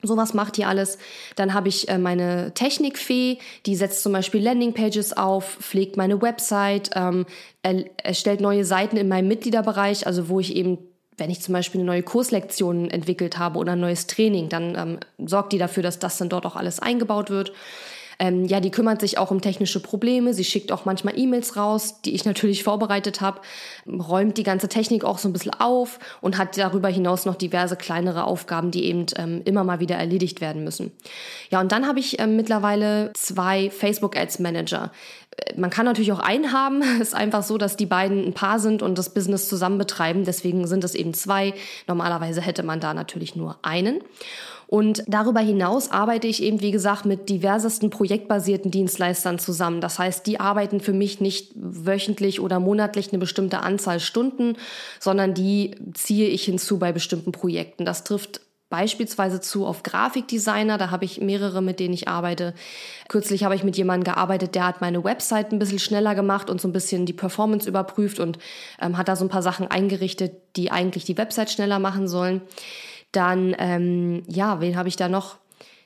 Sowas 0.02 0.34
macht 0.34 0.56
die 0.56 0.64
alles. 0.64 0.98
Dann 1.36 1.54
habe 1.54 1.68
ich 1.68 1.88
äh, 1.88 1.98
meine 1.98 2.52
Technikfee, 2.54 3.38
die 3.66 3.76
setzt 3.76 4.02
zum 4.02 4.12
Beispiel 4.12 4.42
Landingpages 4.42 5.16
auf, 5.16 5.58
pflegt 5.60 5.96
meine 5.96 6.20
Website, 6.20 6.90
ähm, 6.94 7.24
erstellt 8.02 8.40
neue 8.40 8.64
Seiten 8.64 8.96
in 8.96 9.08
meinem 9.08 9.28
Mitgliederbereich, 9.28 10.06
also 10.06 10.28
wo 10.28 10.40
ich 10.40 10.56
eben 10.56 10.78
wenn 11.18 11.30
ich 11.30 11.42
zum 11.42 11.52
Beispiel 11.52 11.80
eine 11.80 11.86
neue 11.86 12.02
Kurslektion 12.02 12.90
entwickelt 12.90 13.38
habe 13.38 13.58
oder 13.58 13.72
ein 13.72 13.80
neues 13.80 14.06
Training, 14.06 14.48
dann 14.48 14.74
ähm, 14.74 15.28
sorgt 15.28 15.52
die 15.52 15.58
dafür, 15.58 15.82
dass 15.82 15.98
das 15.98 16.18
dann 16.18 16.30
dort 16.30 16.46
auch 16.46 16.56
alles 16.56 16.80
eingebaut 16.80 17.30
wird. 17.30 17.52
Ähm, 18.22 18.44
ja, 18.44 18.60
die 18.60 18.70
kümmert 18.70 19.00
sich 19.00 19.18
auch 19.18 19.32
um 19.32 19.40
technische 19.40 19.80
Probleme. 19.80 20.32
Sie 20.32 20.44
schickt 20.44 20.70
auch 20.70 20.84
manchmal 20.84 21.18
E-Mails 21.18 21.56
raus, 21.56 22.02
die 22.02 22.14
ich 22.14 22.24
natürlich 22.24 22.62
vorbereitet 22.62 23.20
habe, 23.20 23.40
räumt 23.84 24.38
die 24.38 24.44
ganze 24.44 24.68
Technik 24.68 25.04
auch 25.04 25.18
so 25.18 25.28
ein 25.28 25.32
bisschen 25.32 25.50
auf 25.58 25.98
und 26.20 26.38
hat 26.38 26.56
darüber 26.56 26.88
hinaus 26.88 27.24
noch 27.24 27.34
diverse 27.34 27.74
kleinere 27.74 28.22
Aufgaben, 28.22 28.70
die 28.70 28.84
eben 28.84 29.06
ähm, 29.16 29.42
immer 29.44 29.64
mal 29.64 29.80
wieder 29.80 29.96
erledigt 29.96 30.40
werden 30.40 30.62
müssen. 30.62 30.92
Ja, 31.50 31.60
und 31.60 31.72
dann 31.72 31.88
habe 31.88 31.98
ich 31.98 32.20
ähm, 32.20 32.36
mittlerweile 32.36 33.10
zwei 33.14 33.70
Facebook 33.70 34.16
Ads 34.16 34.38
Manager. 34.38 34.92
Äh, 35.36 35.58
man 35.58 35.70
kann 35.70 35.84
natürlich 35.84 36.12
auch 36.12 36.20
einen 36.20 36.52
haben. 36.52 36.80
Es 37.02 37.08
ist 37.08 37.14
einfach 37.14 37.42
so, 37.42 37.58
dass 37.58 37.76
die 37.76 37.86
beiden 37.86 38.24
ein 38.24 38.34
Paar 38.34 38.60
sind 38.60 38.82
und 38.82 38.98
das 38.98 39.12
Business 39.12 39.48
zusammen 39.48 39.78
betreiben. 39.78 40.24
Deswegen 40.24 40.68
sind 40.68 40.84
es 40.84 40.94
eben 40.94 41.12
zwei. 41.12 41.54
Normalerweise 41.88 42.40
hätte 42.40 42.62
man 42.62 42.78
da 42.78 42.94
natürlich 42.94 43.34
nur 43.34 43.58
einen. 43.62 44.00
Und 44.72 45.04
darüber 45.06 45.40
hinaus 45.40 45.90
arbeite 45.90 46.26
ich 46.26 46.42
eben, 46.42 46.62
wie 46.62 46.70
gesagt, 46.70 47.04
mit 47.04 47.28
diversesten 47.28 47.90
projektbasierten 47.90 48.70
Dienstleistern 48.70 49.38
zusammen. 49.38 49.82
Das 49.82 49.98
heißt, 49.98 50.26
die 50.26 50.40
arbeiten 50.40 50.80
für 50.80 50.94
mich 50.94 51.20
nicht 51.20 51.52
wöchentlich 51.54 52.40
oder 52.40 52.58
monatlich 52.58 53.10
eine 53.12 53.18
bestimmte 53.18 53.58
Anzahl 53.58 54.00
Stunden, 54.00 54.56
sondern 54.98 55.34
die 55.34 55.72
ziehe 55.92 56.26
ich 56.26 56.44
hinzu 56.44 56.78
bei 56.78 56.90
bestimmten 56.90 57.32
Projekten. 57.32 57.84
Das 57.84 58.02
trifft 58.02 58.40
beispielsweise 58.70 59.42
zu 59.42 59.66
auf 59.66 59.82
Grafikdesigner. 59.82 60.78
Da 60.78 60.90
habe 60.90 61.04
ich 61.04 61.20
mehrere, 61.20 61.60
mit 61.60 61.78
denen 61.78 61.92
ich 61.92 62.08
arbeite. 62.08 62.54
Kürzlich 63.08 63.44
habe 63.44 63.54
ich 63.54 63.64
mit 63.64 63.76
jemandem 63.76 64.14
gearbeitet, 64.14 64.54
der 64.54 64.66
hat 64.66 64.80
meine 64.80 65.04
Website 65.04 65.52
ein 65.52 65.58
bisschen 65.58 65.80
schneller 65.80 66.14
gemacht 66.14 66.48
und 66.48 66.62
so 66.62 66.68
ein 66.68 66.72
bisschen 66.72 67.04
die 67.04 67.12
Performance 67.12 67.68
überprüft 67.68 68.20
und 68.20 68.38
ähm, 68.80 68.96
hat 68.96 69.08
da 69.08 69.16
so 69.16 69.26
ein 69.26 69.28
paar 69.28 69.42
Sachen 69.42 69.70
eingerichtet, 69.70 70.32
die 70.56 70.70
eigentlich 70.70 71.04
die 71.04 71.18
Website 71.18 71.50
schneller 71.50 71.78
machen 71.78 72.08
sollen. 72.08 72.40
Dann, 73.12 73.54
ähm, 73.58 74.22
ja, 74.26 74.60
wen 74.60 74.76
habe 74.76 74.88
ich 74.88 74.96
da 74.96 75.08
noch? 75.08 75.36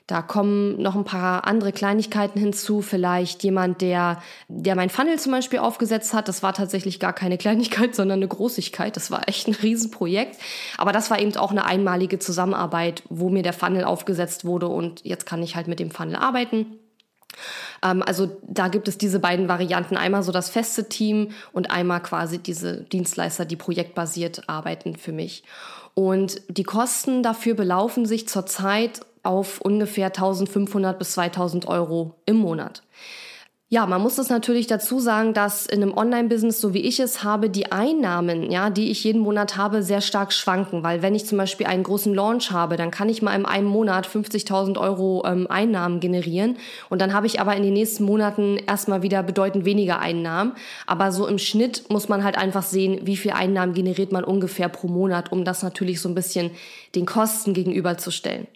Da 0.07 0.21
kommen 0.21 0.81
noch 0.81 0.95
ein 0.95 1.03
paar 1.03 1.45
andere 1.45 1.73
Kleinigkeiten 1.73 2.39
hinzu. 2.39 2.81
Vielleicht 2.81 3.43
jemand, 3.43 3.81
der, 3.81 4.21
der 4.47 4.77
mein 4.77 4.89
Funnel 4.89 5.19
zum 5.19 5.33
Beispiel 5.33 5.59
aufgesetzt 5.59 6.13
hat. 6.13 6.29
Das 6.29 6.41
war 6.41 6.53
tatsächlich 6.53 7.01
gar 7.01 7.11
keine 7.11 7.37
Kleinigkeit, 7.37 7.93
sondern 7.93 8.19
eine 8.19 8.27
Großigkeit. 8.29 8.95
Das 8.95 9.11
war 9.11 9.27
echt 9.27 9.49
ein 9.49 9.53
Riesenprojekt. 9.53 10.37
Aber 10.77 10.93
das 10.93 11.11
war 11.11 11.19
eben 11.19 11.35
auch 11.35 11.51
eine 11.51 11.65
einmalige 11.65 12.19
Zusammenarbeit, 12.19 13.03
wo 13.09 13.27
mir 13.27 13.43
der 13.43 13.51
Funnel 13.51 13.83
aufgesetzt 13.83 14.45
wurde 14.45 14.69
und 14.69 15.03
jetzt 15.03 15.25
kann 15.25 15.43
ich 15.43 15.57
halt 15.57 15.67
mit 15.67 15.79
dem 15.79 15.91
Funnel 15.91 16.15
arbeiten. 16.15 16.79
Ähm, 17.83 18.01
also 18.01 18.39
da 18.43 18.69
gibt 18.69 18.87
es 18.87 18.97
diese 18.97 19.19
beiden 19.19 19.49
Varianten. 19.49 19.97
Einmal 19.97 20.23
so 20.23 20.31
das 20.31 20.49
feste 20.49 20.87
Team 20.87 21.31
und 21.51 21.69
einmal 21.69 22.01
quasi 22.01 22.39
diese 22.39 22.83
Dienstleister, 22.83 23.43
die 23.43 23.57
projektbasiert 23.57 24.47
arbeiten 24.47 24.95
für 24.95 25.11
mich. 25.11 25.43
Und 25.97 26.43
die 26.47 26.61
Kosten 26.61 27.23
dafür 27.23 27.55
belaufen 27.55 28.05
sich 28.05 28.27
zurzeit 28.27 28.99
auf 29.23 29.61
ungefähr 29.61 30.05
1500 30.05 30.99
bis 30.99 31.13
2000 31.13 31.67
Euro 31.67 32.13
im 32.27 32.35
Monat. 32.35 32.83
Ja, 33.69 33.85
man 33.85 34.01
muss 34.01 34.15
das 34.15 34.29
natürlich 34.29 34.67
dazu 34.67 35.01
sagen, 35.01 35.33
dass 35.33 35.65
in 35.65 35.81
einem 35.81 35.91
Online-Business, 35.91 36.61
so 36.61 36.73
wie 36.73 36.83
ich 36.83 37.01
es 37.01 37.25
habe, 37.25 37.49
die 37.49 37.69
Einnahmen, 37.69 38.49
ja, 38.49 38.69
die 38.69 38.89
ich 38.91 39.03
jeden 39.03 39.19
Monat 39.19 39.57
habe, 39.57 39.83
sehr 39.83 39.99
stark 39.99 40.31
schwanken. 40.31 40.83
Weil 40.83 41.01
wenn 41.01 41.13
ich 41.15 41.25
zum 41.25 41.37
Beispiel 41.37 41.67
einen 41.67 41.83
großen 41.83 42.13
Launch 42.13 42.49
habe, 42.51 42.77
dann 42.77 42.91
kann 42.91 43.09
ich 43.09 43.21
mal 43.21 43.35
in 43.37 43.45
einem 43.45 43.67
Monat 43.67 44.07
50.000 44.07 44.79
Euro 44.79 45.25
ähm, 45.25 45.47
Einnahmen 45.49 45.99
generieren. 45.99 46.55
Und 46.87 47.01
dann 47.01 47.13
habe 47.13 47.27
ich 47.27 47.41
aber 47.41 47.57
in 47.57 47.63
den 47.63 47.73
nächsten 47.73 48.05
Monaten 48.05 48.55
erstmal 48.55 49.01
wieder 49.01 49.21
bedeutend 49.21 49.65
weniger 49.65 49.99
Einnahmen. 49.99 50.53
Aber 50.85 51.11
so 51.11 51.27
im 51.27 51.37
Schnitt 51.37 51.89
muss 51.89 52.07
man 52.07 52.23
halt 52.23 52.37
einfach 52.37 52.63
sehen, 52.63 53.01
wie 53.03 53.17
viel 53.17 53.31
Einnahmen 53.31 53.73
generiert 53.73 54.13
man 54.13 54.23
ungefähr 54.23 54.69
pro 54.69 54.87
Monat, 54.87 55.33
um 55.33 55.43
das 55.43 55.61
natürlich 55.61 55.99
so 55.99 56.07
ein 56.07 56.15
bisschen 56.15 56.51
den 56.95 57.05
Kosten 57.05 57.53
gegenüberzustellen. 57.53 58.47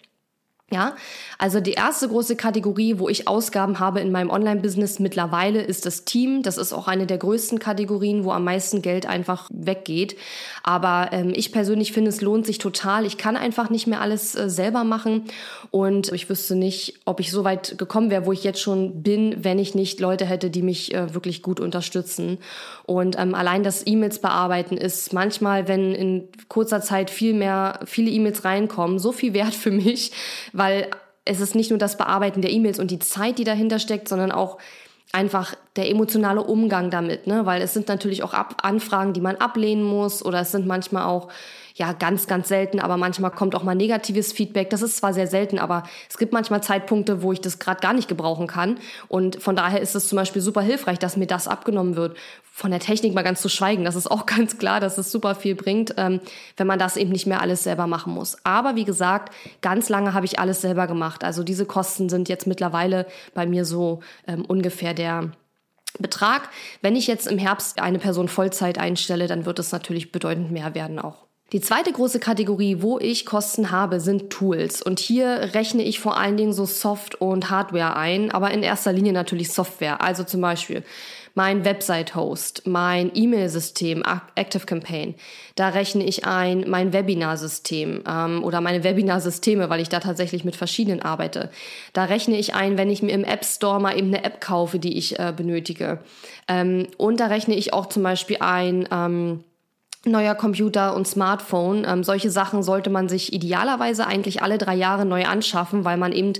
Ja, 0.72 0.96
also 1.36 1.60
die 1.60 1.72
erste 1.72 2.08
große 2.08 2.34
Kategorie, 2.34 2.98
wo 2.98 3.10
ich 3.10 3.28
Ausgaben 3.28 3.78
habe 3.78 4.00
in 4.00 4.10
meinem 4.10 4.30
Online-Business 4.30 5.00
mittlerweile, 5.00 5.60
ist 5.60 5.84
das 5.84 6.04
Team. 6.04 6.42
Das 6.42 6.56
ist 6.56 6.72
auch 6.72 6.88
eine 6.88 7.06
der 7.06 7.18
größten 7.18 7.58
Kategorien, 7.58 8.24
wo 8.24 8.32
am 8.32 8.44
meisten 8.44 8.80
Geld 8.80 9.04
einfach 9.04 9.50
weggeht. 9.52 10.16
Aber 10.62 11.10
ähm, 11.12 11.32
ich 11.34 11.52
persönlich 11.52 11.92
finde, 11.92 12.08
es 12.08 12.22
lohnt 12.22 12.46
sich 12.46 12.56
total. 12.56 13.04
Ich 13.04 13.18
kann 13.18 13.36
einfach 13.36 13.68
nicht 13.68 13.86
mehr 13.86 14.00
alles 14.00 14.34
äh, 14.34 14.48
selber 14.48 14.84
machen 14.84 15.24
und 15.70 16.10
ich 16.12 16.30
wüsste 16.30 16.54
nicht, 16.54 17.00
ob 17.04 17.20
ich 17.20 17.30
so 17.30 17.44
weit 17.44 17.76
gekommen 17.76 18.10
wäre, 18.10 18.24
wo 18.24 18.32
ich 18.32 18.44
jetzt 18.44 18.60
schon 18.60 19.02
bin, 19.02 19.44
wenn 19.44 19.58
ich 19.58 19.74
nicht 19.74 20.00
Leute 20.00 20.24
hätte, 20.24 20.48
die 20.48 20.62
mich 20.62 20.94
äh, 20.94 21.12
wirklich 21.12 21.42
gut 21.42 21.60
unterstützen. 21.60 22.38
Und 22.84 23.18
ähm, 23.18 23.34
allein 23.34 23.62
das 23.62 23.86
E-Mails 23.86 24.20
bearbeiten 24.20 24.76
ist 24.76 25.12
manchmal, 25.12 25.68
wenn 25.68 25.94
in 25.94 26.28
kurzer 26.48 26.80
Zeit 26.80 27.10
viel 27.10 27.34
mehr, 27.34 27.80
viele 27.84 28.10
E-Mails 28.10 28.44
reinkommen, 28.44 28.98
so 28.98 29.12
viel 29.12 29.34
wert 29.34 29.54
für 29.54 29.70
mich, 29.70 30.12
weil 30.62 30.90
es 31.24 31.40
ist 31.40 31.56
nicht 31.56 31.70
nur 31.70 31.78
das 31.78 31.96
Bearbeiten 31.96 32.40
der 32.40 32.52
E-Mails 32.52 32.78
und 32.78 32.92
die 32.92 33.00
Zeit, 33.00 33.38
die 33.38 33.44
dahinter 33.44 33.80
steckt, 33.80 34.08
sondern 34.08 34.30
auch 34.30 34.58
einfach 35.12 35.56
der 35.76 35.88
emotionale 35.88 36.42
Umgang 36.42 36.90
damit, 36.90 37.26
ne? 37.26 37.46
weil 37.46 37.62
es 37.62 37.72
sind 37.72 37.88
natürlich 37.88 38.22
auch 38.22 38.34
Ab 38.34 38.56
Anfragen, 38.62 39.14
die 39.14 39.20
man 39.20 39.36
ablehnen 39.36 39.82
muss 39.82 40.24
oder 40.24 40.40
es 40.40 40.52
sind 40.52 40.66
manchmal 40.66 41.04
auch 41.04 41.28
ja 41.74 41.92
ganz, 41.92 42.26
ganz 42.26 42.48
selten, 42.48 42.80
aber 42.80 42.96
manchmal 42.96 43.30
kommt 43.30 43.54
auch 43.54 43.62
mal 43.62 43.74
negatives 43.74 44.32
Feedback. 44.32 44.70
Das 44.70 44.82
ist 44.82 44.98
zwar 44.98 45.14
sehr 45.14 45.26
selten, 45.26 45.58
aber 45.58 45.84
es 46.08 46.18
gibt 46.18 46.32
manchmal 46.32 46.62
Zeitpunkte, 46.62 47.22
wo 47.22 47.32
ich 47.32 47.40
das 47.40 47.58
gerade 47.58 47.80
gar 47.80 47.94
nicht 47.94 48.08
gebrauchen 48.08 48.46
kann. 48.46 48.78
Und 49.08 49.42
von 49.42 49.56
daher 49.56 49.80
ist 49.80 49.94
es 49.94 50.08
zum 50.08 50.16
Beispiel 50.16 50.42
super 50.42 50.60
hilfreich, 50.60 50.98
dass 50.98 51.16
mir 51.16 51.26
das 51.26 51.48
abgenommen 51.48 51.96
wird. 51.96 52.16
Von 52.42 52.70
der 52.70 52.80
Technik 52.80 53.14
mal 53.14 53.22
ganz 53.22 53.40
zu 53.40 53.48
schweigen, 53.48 53.84
das 53.84 53.96
ist 53.96 54.10
auch 54.10 54.26
ganz 54.26 54.58
klar, 54.58 54.80
dass 54.80 54.98
es 54.98 55.10
super 55.10 55.34
viel 55.34 55.54
bringt, 55.54 55.94
ähm, 55.96 56.20
wenn 56.56 56.66
man 56.66 56.78
das 56.78 56.96
eben 56.96 57.10
nicht 57.10 57.26
mehr 57.26 57.40
alles 57.40 57.62
selber 57.62 57.86
machen 57.86 58.12
muss. 58.12 58.36
Aber 58.44 58.76
wie 58.76 58.84
gesagt, 58.84 59.32
ganz 59.62 59.88
lange 59.88 60.12
habe 60.12 60.26
ich 60.26 60.38
alles 60.38 60.60
selber 60.60 60.86
gemacht. 60.86 61.24
Also 61.24 61.42
diese 61.42 61.64
Kosten 61.64 62.08
sind 62.08 62.28
jetzt 62.28 62.46
mittlerweile 62.46 63.06
bei 63.34 63.46
mir 63.46 63.64
so 63.64 64.00
ähm, 64.26 64.44
ungefähr 64.44 64.92
der 64.92 65.30
Betrag. 65.98 66.48
Wenn 66.80 66.96
ich 66.96 67.06
jetzt 67.06 67.26
im 67.26 67.38
Herbst 67.38 67.80
eine 67.80 67.98
Person 67.98 68.28
Vollzeit 68.28 68.78
einstelle, 68.78 69.26
dann 69.26 69.44
wird 69.44 69.58
es 69.58 69.72
natürlich 69.72 70.12
bedeutend 70.12 70.50
mehr 70.50 70.74
werden 70.74 70.98
auch. 70.98 71.26
Die 71.52 71.60
zweite 71.60 71.92
große 71.92 72.18
Kategorie, 72.18 72.78
wo 72.80 72.98
ich 72.98 73.26
Kosten 73.26 73.70
habe, 73.70 74.00
sind 74.00 74.30
Tools. 74.30 74.80
Und 74.80 74.98
hier 74.98 75.50
rechne 75.52 75.82
ich 75.82 76.00
vor 76.00 76.16
allen 76.16 76.38
Dingen 76.38 76.54
so 76.54 76.64
Soft- 76.64 77.16
und 77.16 77.50
Hardware 77.50 77.94
ein, 77.94 78.30
aber 78.30 78.52
in 78.52 78.62
erster 78.62 78.90
Linie 78.90 79.12
natürlich 79.12 79.52
Software. 79.52 80.00
Also 80.00 80.24
zum 80.24 80.40
Beispiel 80.40 80.82
mein 81.34 81.64
Website-Host, 81.64 82.66
mein 82.66 83.10
E-Mail-System, 83.14 84.02
ActiveCampaign. 84.04 85.14
Da 85.54 85.68
rechne 85.68 86.04
ich 86.04 86.26
ein 86.26 86.64
mein 86.68 86.92
Webinar-System 86.92 88.04
ähm, 88.08 88.44
oder 88.44 88.60
meine 88.60 88.84
Webinar-Systeme, 88.84 89.70
weil 89.70 89.80
ich 89.80 89.88
da 89.88 90.00
tatsächlich 90.00 90.44
mit 90.44 90.56
verschiedenen 90.56 91.02
arbeite. 91.02 91.50
Da 91.92 92.04
rechne 92.04 92.36
ich 92.38 92.54
ein, 92.54 92.76
wenn 92.78 92.90
ich 92.90 93.02
mir 93.02 93.12
im 93.12 93.24
App 93.24 93.44
Store 93.44 93.80
mal 93.80 93.96
eben 93.96 94.08
eine 94.08 94.24
App 94.24 94.40
kaufe, 94.40 94.78
die 94.78 94.96
ich 94.96 95.18
äh, 95.18 95.32
benötige. 95.36 96.00
Ähm, 96.48 96.86
und 96.96 97.20
da 97.20 97.26
rechne 97.26 97.54
ich 97.54 97.72
auch 97.72 97.86
zum 97.86 98.02
Beispiel 98.02 98.38
ein... 98.40 98.88
Ähm, 98.90 99.44
neuer 100.04 100.34
Computer 100.34 100.96
und 100.96 101.06
Smartphone. 101.06 101.86
Ähm, 101.88 102.02
solche 102.02 102.30
Sachen 102.30 102.62
sollte 102.62 102.90
man 102.90 103.08
sich 103.08 103.32
idealerweise 103.32 104.06
eigentlich 104.06 104.42
alle 104.42 104.58
drei 104.58 104.74
Jahre 104.74 105.04
neu 105.04 105.24
anschaffen, 105.24 105.84
weil 105.84 105.96
man 105.96 106.12
eben 106.12 106.32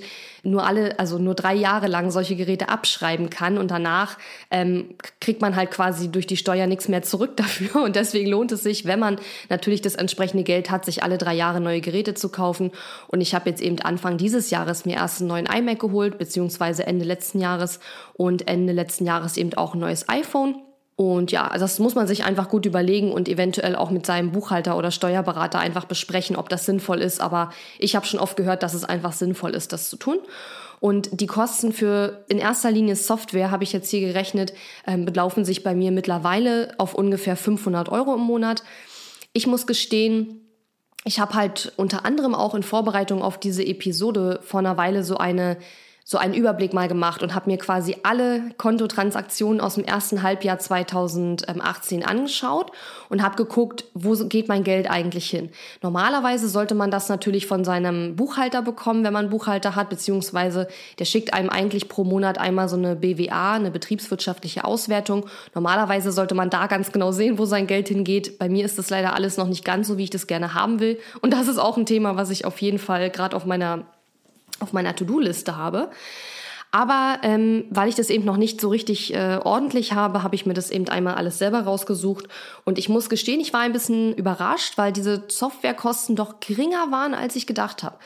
nur 0.42 0.66
alle, 0.66 0.98
also 0.98 1.18
nur 1.18 1.34
drei 1.34 1.54
Jahre 1.54 1.86
lang 1.86 2.10
solche 2.10 2.34
Geräte 2.34 2.68
abschreiben 2.68 3.30
kann 3.30 3.58
und 3.58 3.70
danach 3.70 4.18
ähm, 4.50 4.94
kriegt 5.20 5.40
man 5.40 5.54
halt 5.54 5.70
quasi 5.70 6.10
durch 6.10 6.26
die 6.26 6.36
Steuer 6.36 6.66
nichts 6.66 6.88
mehr 6.88 7.02
zurück 7.02 7.36
dafür. 7.36 7.82
Und 7.84 7.94
deswegen 7.94 8.28
lohnt 8.28 8.50
es 8.50 8.64
sich, 8.64 8.84
wenn 8.84 8.98
man 8.98 9.18
natürlich 9.48 9.80
das 9.80 9.94
entsprechende 9.94 10.42
Geld 10.42 10.70
hat, 10.70 10.84
sich 10.84 11.04
alle 11.04 11.18
drei 11.18 11.34
Jahre 11.34 11.60
neue 11.60 11.80
Geräte 11.80 12.14
zu 12.14 12.30
kaufen. 12.30 12.72
Und 13.06 13.20
ich 13.20 13.34
habe 13.34 13.48
jetzt 13.48 13.62
eben 13.62 13.78
Anfang 13.80 14.16
dieses 14.16 14.50
Jahres 14.50 14.84
mir 14.84 14.96
erst 14.96 15.20
einen 15.20 15.28
neuen 15.28 15.46
iMac 15.46 15.78
geholt, 15.78 16.18
beziehungsweise 16.18 16.84
Ende 16.84 17.04
letzten 17.04 17.38
Jahres 17.38 17.78
und 18.14 18.48
Ende 18.48 18.72
letzten 18.72 19.06
Jahres 19.06 19.36
eben 19.36 19.54
auch 19.54 19.74
ein 19.74 19.80
neues 19.80 20.08
iPhone. 20.08 20.56
Und 21.10 21.32
ja, 21.32 21.56
das 21.58 21.78
muss 21.78 21.94
man 21.94 22.06
sich 22.06 22.24
einfach 22.24 22.48
gut 22.48 22.66
überlegen 22.66 23.12
und 23.12 23.28
eventuell 23.28 23.76
auch 23.76 23.90
mit 23.90 24.06
seinem 24.06 24.32
Buchhalter 24.32 24.76
oder 24.76 24.90
Steuerberater 24.90 25.58
einfach 25.58 25.84
besprechen, 25.84 26.36
ob 26.36 26.48
das 26.48 26.66
sinnvoll 26.66 27.00
ist. 27.00 27.20
Aber 27.20 27.50
ich 27.78 27.96
habe 27.96 28.06
schon 28.06 28.20
oft 28.20 28.36
gehört, 28.36 28.62
dass 28.62 28.74
es 28.74 28.84
einfach 28.84 29.12
sinnvoll 29.12 29.54
ist, 29.54 29.72
das 29.72 29.88
zu 29.88 29.96
tun. 29.96 30.18
Und 30.80 31.20
die 31.20 31.26
Kosten 31.26 31.72
für 31.72 32.24
in 32.28 32.38
erster 32.38 32.70
Linie 32.70 32.96
Software, 32.96 33.50
habe 33.50 33.64
ich 33.64 33.72
jetzt 33.72 33.88
hier 33.88 34.00
gerechnet, 34.00 34.52
ähm, 34.86 35.04
belaufen 35.04 35.44
sich 35.44 35.62
bei 35.62 35.74
mir 35.74 35.92
mittlerweile 35.92 36.74
auf 36.78 36.94
ungefähr 36.94 37.36
500 37.36 37.88
Euro 37.88 38.14
im 38.14 38.20
Monat. 38.20 38.64
Ich 39.32 39.46
muss 39.46 39.66
gestehen, 39.66 40.40
ich 41.04 41.20
habe 41.20 41.34
halt 41.34 41.72
unter 41.76 42.04
anderem 42.04 42.34
auch 42.34 42.54
in 42.54 42.62
Vorbereitung 42.62 43.22
auf 43.22 43.38
diese 43.38 43.64
Episode 43.64 44.40
vor 44.42 44.60
einer 44.60 44.76
Weile 44.76 45.04
so 45.04 45.16
eine 45.16 45.56
so 46.04 46.18
einen 46.18 46.34
Überblick 46.34 46.72
mal 46.72 46.88
gemacht 46.88 47.22
und 47.22 47.34
habe 47.34 47.50
mir 47.50 47.58
quasi 47.58 47.96
alle 48.02 48.50
Kontotransaktionen 48.58 49.60
aus 49.60 49.76
dem 49.76 49.84
ersten 49.84 50.22
Halbjahr 50.22 50.58
2018 50.58 52.04
angeschaut 52.04 52.72
und 53.08 53.22
habe 53.22 53.36
geguckt, 53.36 53.84
wo 53.94 54.12
geht 54.26 54.48
mein 54.48 54.64
Geld 54.64 54.90
eigentlich 54.90 55.30
hin. 55.30 55.50
Normalerweise 55.80 56.48
sollte 56.48 56.74
man 56.74 56.90
das 56.90 57.08
natürlich 57.08 57.46
von 57.46 57.64
seinem 57.64 58.16
Buchhalter 58.16 58.62
bekommen, 58.62 59.04
wenn 59.04 59.12
man 59.12 59.26
einen 59.26 59.30
Buchhalter 59.30 59.76
hat, 59.76 59.90
beziehungsweise 59.90 60.68
der 60.98 61.04
schickt 61.04 61.34
einem 61.34 61.50
eigentlich 61.50 61.88
pro 61.88 62.04
Monat 62.04 62.38
einmal 62.38 62.68
so 62.68 62.76
eine 62.76 62.96
BWA, 62.96 63.54
eine 63.54 63.70
betriebswirtschaftliche 63.70 64.64
Auswertung. 64.64 65.26
Normalerweise 65.54 66.12
sollte 66.12 66.34
man 66.34 66.50
da 66.50 66.66
ganz 66.66 66.92
genau 66.92 67.12
sehen, 67.12 67.38
wo 67.38 67.44
sein 67.44 67.66
Geld 67.66 67.88
hingeht. 67.88 68.38
Bei 68.38 68.48
mir 68.48 68.64
ist 68.64 68.78
das 68.78 68.90
leider 68.90 69.14
alles 69.14 69.36
noch 69.36 69.48
nicht 69.48 69.64
ganz 69.64 69.88
so, 69.88 69.98
wie 69.98 70.04
ich 70.04 70.10
das 70.10 70.26
gerne 70.26 70.54
haben 70.54 70.80
will. 70.80 70.98
Und 71.20 71.32
das 71.32 71.48
ist 71.48 71.58
auch 71.58 71.76
ein 71.76 71.86
Thema, 71.86 72.16
was 72.16 72.30
ich 72.30 72.44
auf 72.44 72.60
jeden 72.60 72.78
Fall 72.78 73.10
gerade 73.10 73.36
auf 73.36 73.46
meiner 73.46 73.84
auf 74.62 74.72
meiner 74.72 74.96
To-Do-Liste 74.96 75.56
habe. 75.56 75.90
Aber 76.74 77.18
ähm, 77.22 77.66
weil 77.68 77.90
ich 77.90 77.96
das 77.96 78.08
eben 78.08 78.24
noch 78.24 78.38
nicht 78.38 78.58
so 78.58 78.70
richtig 78.70 79.12
äh, 79.12 79.38
ordentlich 79.44 79.92
habe, 79.92 80.22
habe 80.22 80.34
ich 80.34 80.46
mir 80.46 80.54
das 80.54 80.70
eben 80.70 80.88
einmal 80.88 81.14
alles 81.14 81.38
selber 81.38 81.60
rausgesucht. 81.60 82.28
Und 82.64 82.78
ich 82.78 82.88
muss 82.88 83.10
gestehen, 83.10 83.40
ich 83.40 83.52
war 83.52 83.60
ein 83.60 83.74
bisschen 83.74 84.14
überrascht, 84.14 84.78
weil 84.78 84.90
diese 84.90 85.24
Softwarekosten 85.28 86.16
doch 86.16 86.40
geringer 86.40 86.90
waren, 86.90 87.12
als 87.12 87.36
ich 87.36 87.46
gedacht 87.46 87.82
habe. 87.82 87.98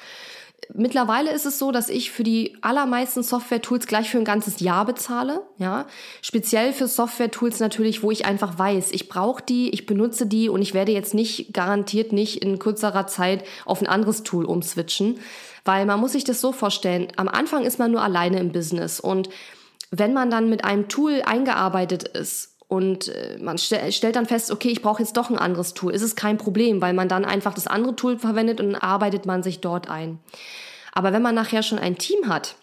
Mittlerweile 0.74 1.30
ist 1.30 1.46
es 1.46 1.60
so, 1.60 1.70
dass 1.70 1.88
ich 1.88 2.10
für 2.10 2.24
die 2.24 2.56
allermeisten 2.60 3.22
Software-Tools 3.22 3.86
gleich 3.86 4.10
für 4.10 4.18
ein 4.18 4.24
ganzes 4.24 4.58
Jahr 4.58 4.84
bezahle. 4.84 5.42
Ja, 5.58 5.86
speziell 6.22 6.72
für 6.72 6.88
Software-Tools 6.88 7.60
natürlich, 7.60 8.02
wo 8.02 8.10
ich 8.10 8.26
einfach 8.26 8.58
weiß, 8.58 8.90
ich 8.90 9.08
brauche 9.08 9.44
die, 9.44 9.70
ich 9.70 9.86
benutze 9.86 10.26
die 10.26 10.48
und 10.48 10.60
ich 10.62 10.74
werde 10.74 10.90
jetzt 10.90 11.14
nicht 11.14 11.54
garantiert 11.54 12.12
nicht 12.12 12.42
in 12.42 12.58
kürzerer 12.58 13.06
Zeit 13.06 13.44
auf 13.64 13.80
ein 13.80 13.86
anderes 13.86 14.24
Tool 14.24 14.44
umswitchen. 14.44 15.20
Weil 15.66 15.84
man 15.84 16.00
muss 16.00 16.12
sich 16.12 16.24
das 16.24 16.40
so 16.40 16.52
vorstellen, 16.52 17.08
am 17.16 17.28
Anfang 17.28 17.64
ist 17.64 17.78
man 17.78 17.90
nur 17.90 18.02
alleine 18.02 18.38
im 18.40 18.52
Business 18.52 19.00
und 19.00 19.28
wenn 19.90 20.12
man 20.12 20.30
dann 20.30 20.48
mit 20.48 20.64
einem 20.64 20.88
Tool 20.88 21.22
eingearbeitet 21.24 22.04
ist 22.04 22.56
und 22.68 23.08
äh, 23.08 23.38
man 23.40 23.58
st 23.58 23.76
stellt 23.90 24.16
dann 24.16 24.26
fest, 24.26 24.50
okay, 24.50 24.68
ich 24.68 24.82
brauche 24.82 25.02
jetzt 25.02 25.16
doch 25.16 25.30
ein 25.30 25.38
anderes 25.38 25.74
Tool, 25.74 25.92
ist 25.92 26.02
es 26.02 26.16
kein 26.16 26.38
Problem, 26.38 26.80
weil 26.80 26.94
man 26.94 27.08
dann 27.08 27.24
einfach 27.24 27.54
das 27.54 27.66
andere 27.66 27.94
Tool 27.94 28.18
verwendet 28.18 28.60
und 28.60 28.74
arbeitet 28.74 29.26
man 29.26 29.42
sich 29.42 29.60
dort 29.60 29.88
ein. 29.88 30.18
Aber 30.92 31.12
wenn 31.12 31.22
man 31.22 31.34
nachher 31.34 31.62
schon 31.62 31.78
ein 31.78 31.98
Team 31.98 32.28
hat, 32.28 32.56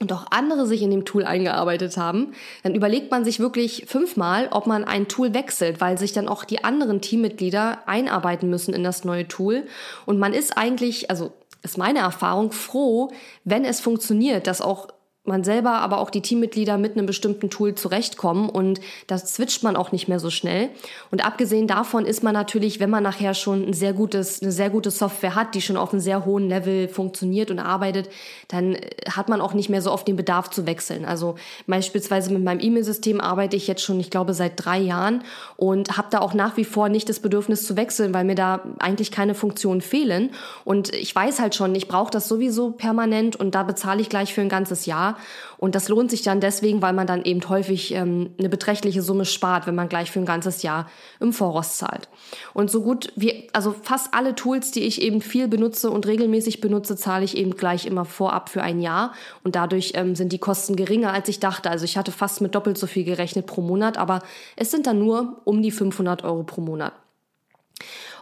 und 0.00 0.12
auch 0.12 0.26
andere 0.30 0.66
sich 0.66 0.82
in 0.82 0.90
dem 0.90 1.04
Tool 1.04 1.24
eingearbeitet 1.24 1.96
haben, 1.96 2.32
dann 2.62 2.74
überlegt 2.74 3.10
man 3.10 3.24
sich 3.24 3.40
wirklich 3.40 3.86
fünfmal, 3.88 4.48
ob 4.52 4.66
man 4.66 4.84
ein 4.84 5.08
Tool 5.08 5.34
wechselt, 5.34 5.80
weil 5.80 5.98
sich 5.98 6.12
dann 6.12 6.28
auch 6.28 6.44
die 6.44 6.62
anderen 6.62 7.00
Teammitglieder 7.00 7.80
einarbeiten 7.86 8.48
müssen 8.48 8.74
in 8.74 8.84
das 8.84 9.04
neue 9.04 9.26
Tool. 9.26 9.66
Und 10.06 10.18
man 10.18 10.34
ist 10.34 10.56
eigentlich, 10.56 11.10
also 11.10 11.32
ist 11.62 11.78
meine 11.78 12.00
Erfahrung, 12.00 12.52
froh, 12.52 13.10
wenn 13.44 13.64
es 13.64 13.80
funktioniert, 13.80 14.46
dass 14.46 14.60
auch 14.60 14.88
man 15.28 15.44
selber, 15.44 15.74
aber 15.74 15.98
auch 15.98 16.10
die 16.10 16.22
Teammitglieder 16.22 16.78
mit 16.78 16.96
einem 16.96 17.06
bestimmten 17.06 17.50
Tool 17.50 17.74
zurechtkommen 17.74 18.48
und 18.48 18.80
das 19.06 19.34
switcht 19.34 19.62
man 19.62 19.76
auch 19.76 19.92
nicht 19.92 20.08
mehr 20.08 20.18
so 20.18 20.30
schnell. 20.30 20.70
Und 21.10 21.24
abgesehen 21.24 21.66
davon 21.66 22.04
ist 22.04 22.22
man 22.22 22.34
natürlich, 22.34 22.80
wenn 22.80 22.90
man 22.90 23.02
nachher 23.02 23.34
schon 23.34 23.68
ein 23.68 23.72
sehr 23.72 23.92
gutes, 23.92 24.42
eine 24.42 24.50
sehr 24.50 24.70
gute 24.70 24.90
Software 24.90 25.34
hat, 25.34 25.54
die 25.54 25.60
schon 25.60 25.76
auf 25.76 25.92
einem 25.92 26.00
sehr 26.00 26.24
hohen 26.24 26.48
Level 26.48 26.88
funktioniert 26.88 27.50
und 27.50 27.58
arbeitet, 27.58 28.08
dann 28.48 28.74
äh, 28.74 28.90
hat 29.10 29.28
man 29.28 29.40
auch 29.40 29.54
nicht 29.54 29.68
mehr 29.68 29.82
so 29.82 29.92
oft 29.92 30.08
den 30.08 30.16
Bedarf 30.16 30.50
zu 30.50 30.66
wechseln. 30.66 31.04
Also 31.04 31.36
beispielsweise 31.66 32.32
mit 32.32 32.42
meinem 32.42 32.60
E-Mail-System 32.60 33.20
arbeite 33.20 33.56
ich 33.56 33.66
jetzt 33.66 33.82
schon, 33.82 34.00
ich 34.00 34.10
glaube, 34.10 34.34
seit 34.34 34.52
drei 34.56 34.78
Jahren 34.78 35.22
und 35.56 35.96
habe 35.96 36.08
da 36.10 36.20
auch 36.20 36.34
nach 36.34 36.56
wie 36.56 36.64
vor 36.64 36.88
nicht 36.88 37.08
das 37.08 37.20
Bedürfnis 37.20 37.66
zu 37.66 37.76
wechseln, 37.76 38.14
weil 38.14 38.24
mir 38.24 38.34
da 38.34 38.62
eigentlich 38.78 39.10
keine 39.10 39.34
Funktionen 39.34 39.80
fehlen. 39.80 40.30
Und 40.64 40.94
ich 40.94 41.14
weiß 41.14 41.40
halt 41.40 41.54
schon, 41.54 41.74
ich 41.74 41.88
brauche 41.88 42.10
das 42.10 42.28
sowieso 42.28 42.70
permanent 42.70 43.36
und 43.36 43.54
da 43.54 43.62
bezahle 43.62 44.00
ich 44.00 44.08
gleich 44.08 44.32
für 44.32 44.40
ein 44.40 44.48
ganzes 44.48 44.86
Jahr. 44.86 45.17
Und 45.56 45.74
das 45.74 45.88
lohnt 45.88 46.10
sich 46.10 46.22
dann 46.22 46.40
deswegen, 46.40 46.82
weil 46.82 46.92
man 46.92 47.06
dann 47.06 47.24
eben 47.24 47.46
häufig 47.48 47.92
ähm, 47.94 48.34
eine 48.38 48.48
beträchtliche 48.48 49.02
Summe 49.02 49.24
spart, 49.24 49.66
wenn 49.66 49.74
man 49.74 49.88
gleich 49.88 50.10
für 50.10 50.20
ein 50.20 50.26
ganzes 50.26 50.62
Jahr 50.62 50.88
im 51.20 51.32
Voraus 51.32 51.76
zahlt. 51.76 52.08
Und 52.54 52.70
so 52.70 52.82
gut 52.82 53.12
wie, 53.16 53.48
also 53.52 53.74
fast 53.82 54.14
alle 54.14 54.34
Tools, 54.34 54.70
die 54.70 54.84
ich 54.84 55.02
eben 55.02 55.20
viel 55.20 55.48
benutze 55.48 55.90
und 55.90 56.06
regelmäßig 56.06 56.60
benutze, 56.60 56.96
zahle 56.96 57.24
ich 57.24 57.36
eben 57.36 57.56
gleich 57.56 57.86
immer 57.86 58.04
vorab 58.04 58.48
für 58.48 58.62
ein 58.62 58.80
Jahr. 58.80 59.12
Und 59.42 59.56
dadurch 59.56 59.92
ähm, 59.94 60.14
sind 60.14 60.32
die 60.32 60.38
Kosten 60.38 60.76
geringer, 60.76 61.12
als 61.12 61.28
ich 61.28 61.40
dachte. 61.40 61.70
Also 61.70 61.84
ich 61.84 61.96
hatte 61.96 62.12
fast 62.12 62.40
mit 62.40 62.54
doppelt 62.54 62.78
so 62.78 62.86
viel 62.86 63.04
gerechnet 63.04 63.46
pro 63.46 63.60
Monat, 63.60 63.96
aber 63.96 64.22
es 64.56 64.70
sind 64.70 64.86
dann 64.86 64.98
nur 64.98 65.40
um 65.44 65.62
die 65.62 65.70
500 65.70 66.24
Euro 66.24 66.44
pro 66.44 66.60
Monat. 66.60 66.92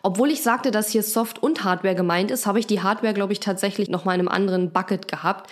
Obwohl 0.06 0.30
ich 0.30 0.40
sagte, 0.40 0.70
dass 0.70 0.90
hier 0.90 1.02
Soft 1.02 1.42
und 1.42 1.64
Hardware 1.64 1.96
gemeint 1.96 2.30
ist, 2.30 2.46
habe 2.46 2.60
ich 2.60 2.68
die 2.68 2.80
Hardware, 2.80 3.12
glaube 3.12 3.32
ich, 3.32 3.40
tatsächlich 3.40 3.88
noch 3.88 4.04
mal 4.04 4.14
in 4.14 4.20
einem 4.20 4.28
anderen 4.28 4.70
Bucket 4.70 5.08
gehabt. 5.08 5.50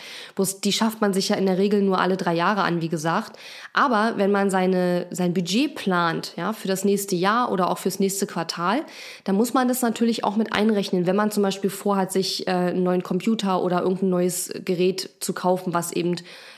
Die 0.62 0.72
schafft 0.72 1.00
man 1.00 1.12
sich 1.12 1.30
ja 1.30 1.34
in 1.34 1.46
der 1.46 1.58
Regel 1.58 1.82
nur 1.82 2.00
alle 2.00 2.16
drei 2.16 2.34
Jahre 2.34 2.62
an, 2.62 2.80
wie 2.80 2.88
gesagt. 2.88 3.36
Aber 3.72 4.12
wenn 4.16 4.30
man 4.30 4.50
seine, 4.50 5.08
sein 5.10 5.34
Budget 5.34 5.74
plant, 5.74 6.34
ja, 6.36 6.52
für 6.52 6.68
das 6.68 6.84
nächste 6.84 7.16
Jahr 7.16 7.50
oder 7.50 7.68
auch 7.68 7.78
fürs 7.78 7.98
nächste 7.98 8.28
Quartal, 8.28 8.82
dann 9.24 9.34
muss 9.34 9.54
man 9.54 9.66
das 9.66 9.82
natürlich 9.82 10.22
auch 10.22 10.36
mit 10.36 10.52
einrechnen, 10.52 11.04
wenn 11.08 11.16
man 11.16 11.32
zum 11.32 11.42
Beispiel 11.42 11.70
vorhat, 11.70 12.12
sich 12.12 12.46
äh, 12.46 12.52
einen 12.52 12.84
neuen 12.84 13.02
Computer 13.02 13.60
oder 13.60 13.82
irgendein 13.82 14.10
neues 14.10 14.52
Gerät 14.64 15.10
zu 15.18 15.32
kaufen, 15.32 15.74
was 15.74 15.90
eben 15.90 16.14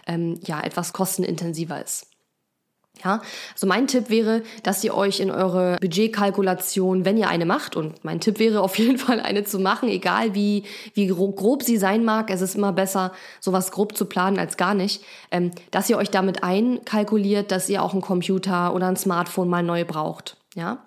ähm, 0.06 0.38
ja 0.44 0.60
etwas 0.60 0.92
kostenintensiver 0.92 1.82
ist. 1.82 2.08
Ja, 3.04 3.20
also 3.52 3.66
mein 3.66 3.86
Tipp 3.86 4.08
wäre, 4.08 4.42
dass 4.62 4.82
ihr 4.82 4.94
euch 4.94 5.20
in 5.20 5.30
eure 5.30 5.76
Budgetkalkulation, 5.80 7.04
wenn 7.04 7.18
ihr 7.18 7.28
eine 7.28 7.44
macht, 7.44 7.76
und 7.76 8.04
mein 8.04 8.20
Tipp 8.20 8.38
wäre 8.38 8.60
auf 8.60 8.78
jeden 8.78 8.98
Fall 8.98 9.20
eine 9.20 9.44
zu 9.44 9.58
machen, 9.58 9.88
egal 9.88 10.34
wie, 10.34 10.64
wie 10.94 11.06
grob 11.06 11.62
sie 11.62 11.76
sein 11.76 12.04
mag, 12.04 12.30
es 12.30 12.40
ist 12.40 12.56
immer 12.56 12.72
besser, 12.72 13.12
sowas 13.40 13.70
grob 13.70 13.96
zu 13.96 14.06
planen 14.06 14.38
als 14.38 14.56
gar 14.56 14.74
nicht, 14.74 15.02
ähm, 15.30 15.50
dass 15.70 15.90
ihr 15.90 15.98
euch 15.98 16.10
damit 16.10 16.42
einkalkuliert, 16.42 17.52
dass 17.52 17.68
ihr 17.68 17.82
auch 17.82 17.92
einen 17.92 18.02
Computer 18.02 18.74
oder 18.74 18.88
ein 18.88 18.96
Smartphone 18.96 19.48
mal 19.48 19.62
neu 19.62 19.84
braucht. 19.84 20.36
Ja. 20.54 20.78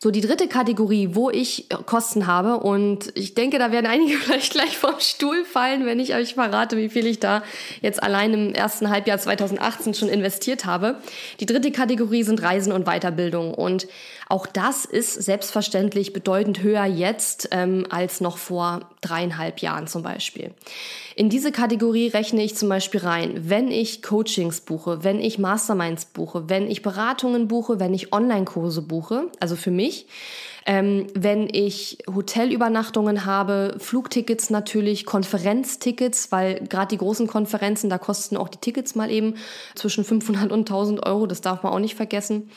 So, 0.00 0.12
die 0.12 0.20
dritte 0.20 0.46
Kategorie, 0.46 1.10
wo 1.12 1.28
ich 1.28 1.66
Kosten 1.86 2.28
habe 2.28 2.58
und 2.58 3.10
ich 3.16 3.34
denke, 3.34 3.58
da 3.58 3.72
werden 3.72 3.86
einige 3.86 4.16
vielleicht 4.18 4.52
gleich 4.52 4.78
vom 4.78 5.00
Stuhl 5.00 5.44
fallen, 5.44 5.86
wenn 5.86 5.98
ich 5.98 6.14
euch 6.14 6.34
verrate, 6.34 6.76
wie 6.76 6.88
viel 6.88 7.06
ich 7.06 7.18
da 7.18 7.42
jetzt 7.80 8.00
allein 8.00 8.32
im 8.32 8.54
ersten 8.54 8.90
Halbjahr 8.90 9.18
2018 9.18 9.94
schon 9.94 10.08
investiert 10.08 10.64
habe. 10.64 10.98
Die 11.40 11.46
dritte 11.46 11.72
Kategorie 11.72 12.22
sind 12.22 12.42
Reisen 12.42 12.72
und 12.72 12.84
Weiterbildung 12.86 13.54
und 13.54 13.88
auch 14.28 14.46
das 14.46 14.84
ist 14.84 15.14
selbstverständlich 15.14 16.12
bedeutend 16.12 16.62
höher 16.62 16.84
jetzt 16.84 17.48
ähm, 17.50 17.86
als 17.88 18.20
noch 18.20 18.36
vor 18.36 18.80
dreieinhalb 19.00 19.60
Jahren 19.60 19.86
zum 19.86 20.02
Beispiel. 20.02 20.52
In 21.16 21.30
diese 21.30 21.50
Kategorie 21.50 22.08
rechne 22.08 22.44
ich 22.44 22.54
zum 22.54 22.68
Beispiel 22.68 23.00
rein, 23.00 23.48
wenn 23.48 23.72
ich 23.72 24.02
Coachings 24.02 24.60
buche, 24.60 25.02
wenn 25.02 25.20
ich 25.20 25.38
Masterminds 25.38 26.04
buche, 26.04 26.48
wenn 26.48 26.70
ich 26.70 26.82
Beratungen 26.82 27.48
buche, 27.48 27.80
wenn 27.80 27.94
ich 27.94 28.12
Online-Kurse 28.12 28.82
buche, 28.82 29.24
also 29.40 29.56
für 29.56 29.70
mich, 29.70 29.87
ähm, 30.68 31.06
wenn 31.14 31.48
ich 31.50 31.96
Hotelübernachtungen 32.06 33.24
habe, 33.24 33.76
Flugtickets 33.78 34.50
natürlich, 34.50 35.06
Konferenztickets, 35.06 36.30
weil 36.30 36.60
gerade 36.68 36.88
die 36.88 36.98
großen 36.98 37.26
Konferenzen, 37.26 37.88
da 37.88 37.96
kosten 37.96 38.36
auch 38.36 38.48
die 38.48 38.58
Tickets 38.58 38.94
mal 38.94 39.10
eben 39.10 39.36
zwischen 39.74 40.04
500 40.04 40.52
und 40.52 40.60
1000 40.60 41.06
Euro, 41.06 41.26
das 41.26 41.40
darf 41.40 41.62
man 41.62 41.72
auch 41.72 41.78
nicht 41.78 41.94
vergessen. 41.94 42.50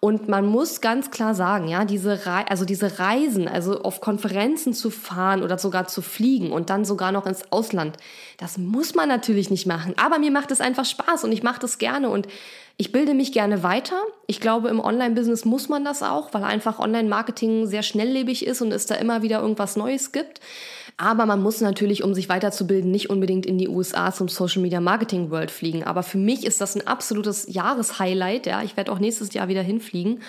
Und 0.00 0.28
man 0.28 0.46
muss 0.46 0.80
ganz 0.80 1.10
klar 1.10 1.34
sagen, 1.34 1.68
ja, 1.68 1.84
diese, 1.84 2.26
Re 2.26 2.44
also 2.48 2.64
diese 2.64 2.98
Reisen, 2.98 3.48
also 3.48 3.80
auf 3.82 4.00
Konferenzen 4.00 4.74
zu 4.74 4.90
fahren 4.90 5.42
oder 5.42 5.58
sogar 5.58 5.88
zu 5.88 6.02
fliegen 6.02 6.52
und 6.52 6.68
dann 6.70 6.84
sogar 6.84 7.12
noch 7.12 7.26
ins 7.26 7.50
Ausland, 7.50 7.96
das 8.36 8.58
muss 8.58 8.94
man 8.94 9.08
natürlich 9.08 9.50
nicht 9.50 9.66
machen. 9.66 9.94
Aber 9.96 10.18
mir 10.18 10.30
macht 10.30 10.50
es 10.50 10.60
einfach 10.60 10.84
Spaß 10.84 11.24
und 11.24 11.32
ich 11.32 11.42
mache 11.42 11.60
das 11.60 11.78
gerne 11.78 12.10
und 12.10 12.28
ich 12.76 12.92
bilde 12.92 13.14
mich 13.14 13.32
gerne 13.32 13.62
weiter. 13.62 13.98
Ich 14.26 14.38
glaube, 14.38 14.68
im 14.68 14.80
Online-Business 14.80 15.46
muss 15.46 15.70
man 15.70 15.84
das 15.84 16.02
auch, 16.02 16.34
weil 16.34 16.44
einfach 16.44 16.78
Online-Marketing 16.78 17.66
sehr 17.66 17.82
schnelllebig 17.82 18.46
ist 18.46 18.60
und 18.60 18.70
es 18.72 18.84
da 18.84 18.96
immer 18.96 19.22
wieder 19.22 19.40
irgendwas 19.40 19.76
Neues 19.76 20.12
gibt. 20.12 20.40
Aber 20.98 21.26
man 21.26 21.42
muss 21.42 21.60
natürlich, 21.60 22.02
um 22.02 22.14
sich 22.14 22.28
weiterzubilden, 22.28 22.90
nicht 22.90 23.10
unbedingt 23.10 23.44
in 23.44 23.58
die 23.58 23.68
USA 23.68 24.12
zum 24.12 24.28
Social 24.28 24.62
Media 24.62 24.80
Marketing 24.80 25.30
World 25.30 25.50
fliegen. 25.50 25.84
Aber 25.84 26.02
für 26.02 26.16
mich 26.16 26.46
ist 26.46 26.60
das 26.60 26.74
ein 26.74 26.86
absolutes 26.86 27.46
Jahreshighlight. 27.48 28.46
Ja, 28.46 28.62
ich 28.62 28.76
werde 28.76 28.92
auch 28.92 28.98
nächstes 28.98 29.34
Jahr 29.34 29.48
wieder 29.48 29.62
hinfliegen. 29.62 30.22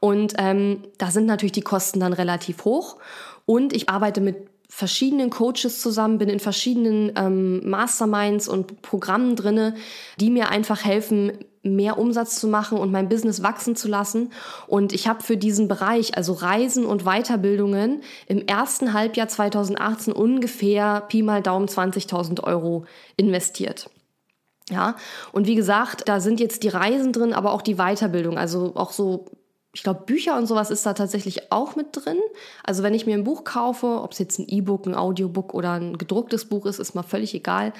Und 0.00 0.34
ähm, 0.38 0.84
da 0.96 1.10
sind 1.10 1.26
natürlich 1.26 1.52
die 1.52 1.60
Kosten 1.60 2.00
dann 2.00 2.14
relativ 2.14 2.64
hoch. 2.64 2.96
Und 3.44 3.74
ich 3.74 3.90
arbeite 3.90 4.20
mit 4.20 4.36
verschiedenen 4.70 5.30
Coaches 5.30 5.80
zusammen, 5.80 6.18
bin 6.18 6.28
in 6.28 6.40
verschiedenen 6.40 7.12
ähm, 7.16 7.68
Masterminds 7.68 8.48
und 8.48 8.82
Programmen 8.82 9.34
drinne, 9.34 9.74
die 10.20 10.30
mir 10.30 10.50
einfach 10.50 10.84
helfen, 10.84 11.32
mehr 11.62 11.98
Umsatz 11.98 12.38
zu 12.40 12.48
machen 12.48 12.78
und 12.78 12.92
mein 12.92 13.08
Business 13.08 13.42
wachsen 13.42 13.76
zu 13.76 13.88
lassen. 13.88 14.30
Und 14.66 14.92
ich 14.92 15.08
habe 15.08 15.22
für 15.22 15.36
diesen 15.36 15.68
Bereich, 15.68 16.16
also 16.16 16.32
Reisen 16.32 16.86
und 16.86 17.04
Weiterbildungen, 17.04 18.02
im 18.26 18.46
ersten 18.46 18.92
Halbjahr 18.92 19.28
2018 19.28 20.12
ungefähr 20.12 21.02
Pi 21.02 21.22
mal 21.22 21.42
Daumen 21.42 21.66
20.000 21.66 22.42
Euro 22.44 22.84
investiert. 23.16 23.90
Ja, 24.70 24.96
und 25.32 25.46
wie 25.46 25.54
gesagt, 25.54 26.08
da 26.08 26.20
sind 26.20 26.40
jetzt 26.40 26.62
die 26.62 26.68
Reisen 26.68 27.12
drin, 27.12 27.32
aber 27.32 27.52
auch 27.52 27.62
die 27.62 27.76
Weiterbildung, 27.76 28.36
also 28.36 28.72
auch 28.74 28.92
so 28.92 29.24
ich 29.78 29.84
glaube, 29.84 30.02
Bücher 30.06 30.36
und 30.36 30.46
sowas 30.46 30.72
ist 30.72 30.84
da 30.86 30.92
tatsächlich 30.92 31.52
auch 31.52 31.76
mit 31.76 31.90
drin. 31.92 32.18
Also 32.64 32.82
wenn 32.82 32.94
ich 32.94 33.06
mir 33.06 33.14
ein 33.14 33.22
Buch 33.22 33.44
kaufe, 33.44 33.86
ob 34.02 34.10
es 34.10 34.18
jetzt 34.18 34.40
ein 34.40 34.48
E-Book, 34.48 34.86
ein 34.86 34.96
Audiobook 34.96 35.54
oder 35.54 35.74
ein 35.74 35.96
gedrucktes 35.96 36.46
Buch 36.46 36.66
ist, 36.66 36.80
ist 36.80 36.96
mal 36.96 37.04
völlig 37.04 37.32
egal. 37.32 37.72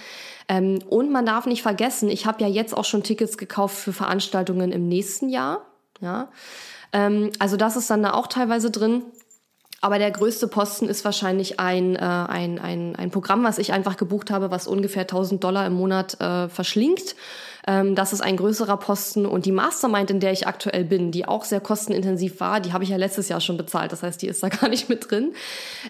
Ähm, 0.47 0.78
und 0.88 1.11
man 1.11 1.26
darf 1.26 1.47
nicht 1.47 1.62
vergessen, 1.62 2.09
ich 2.09 2.25
habe 2.25 2.40
ja 2.40 2.47
jetzt 2.47 2.76
auch 2.76 2.85
schon 2.85 3.02
Tickets 3.02 3.37
gekauft 3.37 3.76
für 3.76 3.93
Veranstaltungen 3.93 4.71
im 4.71 4.87
nächsten 4.87 5.28
Jahr. 5.28 5.62
Ja, 6.00 6.28
ähm, 6.93 7.33
also 7.40 7.57
das 7.57 7.75
ist 7.75 7.90
dann 7.90 8.05
da 8.05 8.14
auch 8.14 8.28
teilweise 8.28 8.71
drin. 8.71 9.02
Aber 9.80 9.99
der 9.99 10.11
größte 10.11 10.49
Posten 10.49 10.88
ist 10.88 11.04
wahrscheinlich 11.04 11.61
ein, 11.61 11.94
äh, 11.94 12.00
ein, 12.00 12.58
ein, 12.58 12.97
ein 12.97 13.11
Programm, 13.11 13.44
was 13.44 13.58
ich 13.58 13.73
einfach 13.73 13.97
gebucht 13.97 14.30
habe, 14.30 14.50
was 14.50 14.67
ungefähr 14.67 15.02
1000 15.02 15.43
Dollar 15.43 15.67
im 15.67 15.75
Monat 15.75 16.21
äh, 16.21 16.49
verschlingt. 16.49 17.14
Ähm, 17.64 17.95
das 17.95 18.12
ist 18.12 18.21
ein 18.21 18.36
größerer 18.36 18.76
Posten. 18.78 19.25
Und 19.25 19.47
die 19.47 19.52
Mastermind, 19.52 20.10
in 20.10 20.19
der 20.19 20.32
ich 20.32 20.49
aktuell 20.49 20.84
bin, 20.84 21.12
die 21.12 21.28
auch 21.28 21.45
sehr 21.45 21.60
kostenintensiv 21.60 22.41
war, 22.41 22.58
die 22.58 22.73
habe 22.73 22.82
ich 22.82 22.91
ja 22.91 22.97
letztes 22.97 23.28
Jahr 23.28 23.41
schon 23.41 23.56
bezahlt. 23.56 23.93
Das 23.93 24.02
heißt, 24.02 24.21
die 24.21 24.26
ist 24.26 24.43
da 24.43 24.49
gar 24.60 24.69
nicht 24.69 24.88
mit 24.88 25.10
drin. 25.10 25.32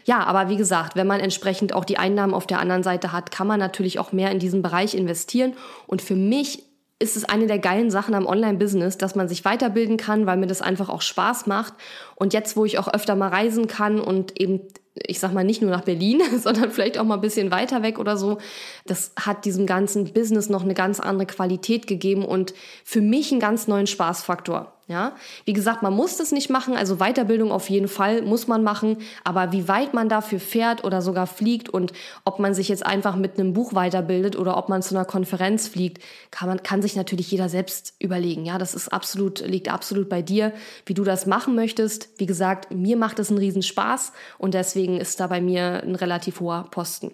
Ja, 0.05 0.25
aber 0.25 0.51
wie 0.51 0.57
gesagt, 0.57 0.95
wenn 0.95 1.07
man 1.07 1.21
entsprechend 1.21 1.73
auch 1.73 1.87
die 1.87 1.97
Einnahmen 1.97 2.35
auf 2.35 2.47
der 2.47 2.59
anderen 2.59 2.83
Seite 2.83 3.13
hat, 3.13 3.31
kann 3.31 3.47
man 3.47 3.59
natürlich 3.59 3.99
auch 3.99 4.13
mehr 4.13 4.31
in 4.31 4.39
diesen 4.39 4.61
Bereich 4.61 4.95
investieren. 4.95 5.55
Und 5.87 6.03
für 6.03 6.17
mich 6.17 6.68
ist 7.01 7.17
es 7.17 7.25
eine 7.25 7.47
der 7.47 7.59
geilen 7.59 7.91
Sachen 7.91 8.15
am 8.15 8.27
Online-Business, 8.27 8.99
dass 8.99 9.15
man 9.15 9.29
sich 9.29 9.45
weiterbilden 9.45 9.97
kann, 9.97 10.27
weil 10.27 10.37
mir 10.37 10.49
das 10.49 10.63
einfach 10.63 10.89
auch 10.89 11.03
Spaß 11.03 11.47
macht. 11.47 11.75
Und 12.17 12.33
jetzt, 12.33 12.57
wo 12.57 12.65
ich 12.65 12.79
auch 12.79 12.89
öfter 12.89 13.15
mal 13.15 13.29
reisen 13.29 13.69
kann 13.69 14.01
und 14.01 14.41
eben 14.41 14.63
ich 15.07 15.21
sag 15.21 15.33
mal 15.33 15.45
nicht 15.45 15.63
nur 15.63 15.71
nach 15.71 15.85
Berlin, 15.85 16.21
sondern 16.39 16.71
vielleicht 16.71 16.99
auch 16.99 17.05
mal 17.05 17.15
ein 17.15 17.21
bisschen 17.21 17.51
weiter 17.51 17.83
weg 17.83 17.99
oder 17.99 18.17
so. 18.17 18.39
Das 18.87 19.13
hat 19.19 19.45
diesem 19.45 19.67
ganzen 19.67 20.13
Business 20.13 20.49
noch 20.49 20.65
eine 20.65 20.75
ganz 20.75 21.01
andere 21.01 21.27
Qualität 21.27 21.87
gegeben 21.87 22.25
und 22.25 22.55
für 22.85 23.01
mich 23.01 23.31
einen 23.31 23.41
ganz 23.41 23.69
neuen 23.69 23.87
Spaßfaktor. 23.87 24.78
Ja, 24.89 25.13
wie 25.45 25.53
gesagt, 25.53 25.83
man 25.83 25.93
muss 25.93 26.17
das 26.17 26.33
nicht 26.33 26.49
machen, 26.49 26.75
also 26.75 26.97
Weiterbildung 26.97 27.53
auf 27.53 27.69
jeden 27.69 27.89
Fall 27.89 28.23
muss 28.23 28.49
man 28.49 28.65
machen, 28.65 28.97
aber 29.23 29.53
wie 29.53 29.69
weit 29.69 29.93
man 29.93 30.09
dafür 30.09 30.41
fährt 30.41 30.83
oder 30.83 31.03
sogar 31.03 31.27
fliegt 31.27 31.69
und 31.69 31.93
ob 32.25 32.39
man 32.39 32.55
sich 32.55 32.71
jetzt 32.71 32.87
einfach 32.87 33.15
mit 33.15 33.39
einem 33.39 33.53
Buch 33.53 33.75
weiterbildet 33.75 34.35
oder 34.35 34.57
ob 34.57 34.71
man 34.71 34.81
zu 34.81 34.95
einer 34.95 35.05
Konferenz 35.05 35.69
fliegt, 35.69 36.03
kann 36.31 36.49
man 36.49 36.63
kann 36.63 36.81
sich 36.81 36.97
natürlich 36.97 37.31
jeder 37.31 37.51
selbst 37.51 37.97
überlegen. 37.99 38.47
Ja, 38.47 38.57
das 38.57 38.75
ist 38.75 38.89
absolut 38.89 39.41
liegt 39.41 39.71
absolut 39.71 40.09
bei 40.09 40.23
dir, 40.23 40.55
wie 40.87 40.95
du 40.95 41.05
das 41.05 41.27
machen 41.27 41.55
möchtest. 41.55 42.09
Wie 42.19 42.25
gesagt, 42.25 42.75
mir 42.75 42.97
macht 42.97 43.19
es 43.19 43.29
einen 43.29 43.39
riesen 43.39 43.63
Spaß 43.63 44.13
und 44.39 44.55
deswegen 44.55 44.99
ist 44.99 45.21
da 45.21 45.27
bei 45.27 45.43
mir 45.43 45.83
ein 45.83 45.97
relativ 45.97 46.41
hoher 46.41 46.67
Posten. 46.71 47.13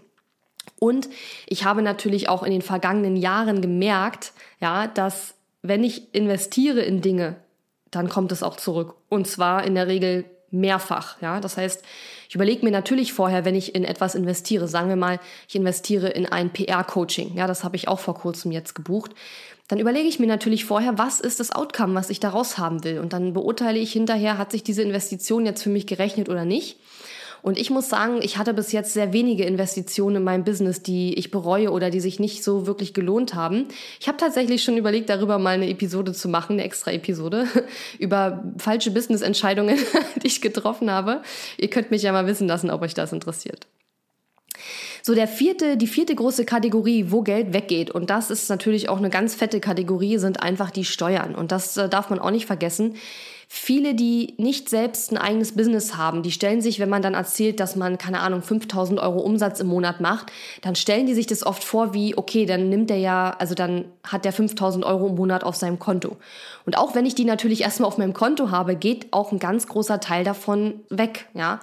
Und 0.79 1.09
ich 1.49 1.65
habe 1.65 1.83
natürlich 1.83 2.29
auch 2.29 2.45
in 2.45 2.53
den 2.53 2.63
vergangenen 2.63 3.17
Jahren 3.17 3.61
gemerkt, 3.61 4.33
ja, 4.61 4.87
dass 4.87 5.35
wenn 5.63 5.83
ich 5.83 6.15
investiere 6.15 6.83
in 6.83 7.01
Dinge, 7.01 7.37
dann 7.95 8.09
kommt 8.09 8.33
es 8.33 8.43
auch 8.43 8.57
zurück. 8.57 8.95
Und 9.09 9.27
zwar 9.27 9.65
in 9.65 9.75
der 9.75 9.87
Regel 9.87 10.25
mehrfach. 10.51 11.21
Ja, 11.21 11.41
das 11.41 11.57
heißt, 11.57 11.83
ich 12.29 12.35
überlege 12.35 12.65
mir 12.65 12.71
natürlich 12.71 13.13
vorher, 13.13 13.45
wenn 13.45 13.55
ich 13.55 13.75
in 13.75 13.85
etwas 13.85 14.15
investiere, 14.15 14.69
sagen 14.69 14.89
wir 14.89 14.97
mal, 14.97 15.21
ich 15.49 15.57
investiere 15.57 16.09
in 16.09 16.27
ein 16.27 16.53
PR-Coaching. 16.53 17.35
Ja, 17.37 17.47
das 17.47 17.65
habe 17.65 17.77
ich 17.77 17.89
auch 17.89 17.99
vor 17.99 18.15
kurzem 18.15 18.53
jetzt 18.53 18.75
gebucht. 18.75 19.13
Dann 19.69 19.79
überlege 19.79 20.09
ich 20.09 20.19
mir 20.19 20.27
natürlich 20.27 20.65
vorher, 20.65 20.99
was 20.99 21.21
ist 21.21 21.41
das 21.41 21.51
Outcome, 21.51 21.95
was 21.95 22.11
ich 22.11 22.21
daraus 22.21 22.59
haben 22.59 22.85
will. 22.85 22.99
Und 22.99 23.13
dann 23.13 23.33
beurteile 23.33 23.79
ich 23.79 23.93
hinterher, 23.93 24.39
hat 24.39 24.53
sich 24.53 24.63
diese 24.63 24.83
Investition 24.83 25.47
jetzt 25.47 25.63
für 25.63 25.71
mich 25.71 25.87
gerechnet 25.87 26.29
oder 26.29 26.45
nicht. 26.45 26.79
Und 27.45 27.59
ich 27.59 27.69
muss 27.69 27.91
sagen, 27.91 28.21
ich 28.23 28.39
hatte 28.39 28.55
bis 28.55 28.73
jetzt 28.73 28.95
sehr 28.95 29.13
wenige 29.13 29.45
Investitionen 29.45 30.17
in 30.17 30.25
meinem 30.25 30.45
Business, 30.45 30.81
die 30.81 31.13
ich 31.13 31.31
bereue 31.31 31.73
oder 31.73 31.91
die 31.91 32.01
sich 32.01 32.19
nicht 32.19 32.43
so 32.43 32.67
wirklich 32.67 32.95
gelohnt 32.95 33.35
haben. 33.35 33.67
Ich 34.01 34.09
habe 34.09 34.17
tatsächlich 34.17 34.65
schon 34.65 34.79
überlegt, 34.79 35.11
darüber 35.11 35.39
mal 35.39 35.51
eine 35.51 35.69
Episode 35.69 36.15
zu 36.15 36.31
machen, 36.31 36.55
eine 36.55 36.65
extra 36.65 36.93
Episode, 36.93 37.47
über 37.99 38.43
falsche 38.57 38.93
Business-Entscheidungen, 38.93 39.79
die 40.23 40.27
ich 40.27 40.41
getroffen 40.41 40.91
habe. 40.91 41.21
Ihr 41.59 41.69
könnt 41.69 41.91
mich 41.91 42.01
ja 42.01 42.13
mal 42.13 42.27
wissen 42.27 42.49
lassen, 42.49 42.71
ob 42.71 42.81
euch 42.81 42.95
das 42.95 43.13
interessiert. 43.13 43.67
So, 45.03 45.15
der 45.15 45.29
vierte, 45.29 45.77
die 45.77 45.87
vierte 45.87 46.15
große 46.15 46.47
Kategorie, 46.47 47.11
wo 47.11 47.21
Geld 47.21 47.53
weggeht, 47.53 47.91
und 47.91 48.09
das 48.09 48.31
ist 48.31 48.49
natürlich 48.49 48.89
auch 48.89 48.97
eine 48.97 49.11
ganz 49.11 49.35
fette 49.35 49.61
Kategorie, 49.61 50.17
sind 50.17 50.43
einfach 50.43 50.71
die 50.71 50.87
Steuern. 50.87 51.35
Und 51.35 51.53
das 51.53 51.77
äh, 51.77 51.91
darf 51.91 52.09
man 52.09 52.21
auch 52.21 52.31
nicht 52.31 52.47
vergessen. 52.47 52.95
Viele, 53.49 53.95
die 53.95 54.35
nicht 54.39 54.69
selbst 54.69 55.13
ein 55.13 55.19
eigenes 55.19 55.55
Business 55.55 55.97
haben, 55.97 56.23
die 56.23 56.33
stellen 56.33 56.61
sich, 56.61 56.81
wenn 56.81 56.89
man 56.89 57.03
dann 57.03 57.15
erzählt, 57.15 57.61
dass 57.61 57.77
man, 57.77 57.99
keine 57.99 58.21
Ahnung, 58.21 58.43
5000 58.43 59.01
Euro 59.01 59.21
Umsatz 59.21 59.61
im 59.61 59.67
Monat 59.67 60.01
macht, 60.01 60.33
dann 60.63 60.75
stellen 60.75 61.07
die 61.07 61.15
sich 61.15 61.27
das 61.27 61.45
oft 61.45 61.65
vor 61.65 61.95
wie, 61.95 62.17
okay, 62.17 62.47
dann 62.47 62.69
nimmt 62.69 62.91
der 62.91 62.99
ja, 62.99 63.35
also 63.39 63.55
dann 63.55 63.87
hat 64.03 64.25
der 64.25 64.33
5000 64.33 64.85
Euro 64.85 65.09
im 65.09 65.15
Monat 65.15 65.45
auf 65.45 65.57
seinem 65.57 65.79
Konto. 65.79 66.17
Und 66.67 66.79
auch 66.79 66.95
wenn 66.95 67.07
ich 67.07 67.15
die 67.15 67.25
natürlich 67.25 67.63
erstmal 67.63 67.89
auf 67.89 67.99
meinem 67.99 68.15
Konto 68.15 68.51
habe, 68.51 68.77
geht 68.77 69.13
auch 69.13 69.33
ein 69.33 69.39
ganz 69.39 69.67
großer 69.67 70.01
Teil 70.01 70.25
davon 70.25 70.81
weg, 70.89 71.27
ja. 71.35 71.61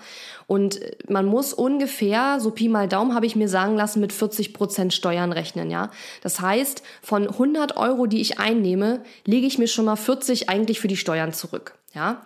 Und 0.48 0.82
man 1.08 1.26
muss 1.26 1.54
ungefähr, 1.54 2.40
so 2.42 2.52
Pi 2.52 2.68
mal 2.68 2.88
Daumen 2.90 3.16
habe 3.16 3.26
ich 3.26 3.38
mir 3.38 3.48
sagen 3.48 3.78
lassen, 3.78 4.02
mit 4.02 4.12
40 4.12 4.54
Prozent 4.54 4.94
Steuern 4.94 5.32
rechnen, 5.32 5.72
ja. 5.72 5.92
Das 6.22 6.42
heißt, 6.42 6.84
von 7.02 7.28
100 7.28 7.78
Euro, 7.78 8.06
die 8.06 8.20
ich 8.20 8.38
einnehme, 8.38 9.02
lege 9.26 9.48
ich 9.48 9.58
mir 9.58 9.68
schon 9.68 9.86
mal 9.86 9.96
40 9.96 10.50
eigentlich 10.50 10.80
für 10.80 10.90
die 10.90 10.98
Steuern 10.98 11.32
zurück, 11.32 11.76
ja. 11.94 12.26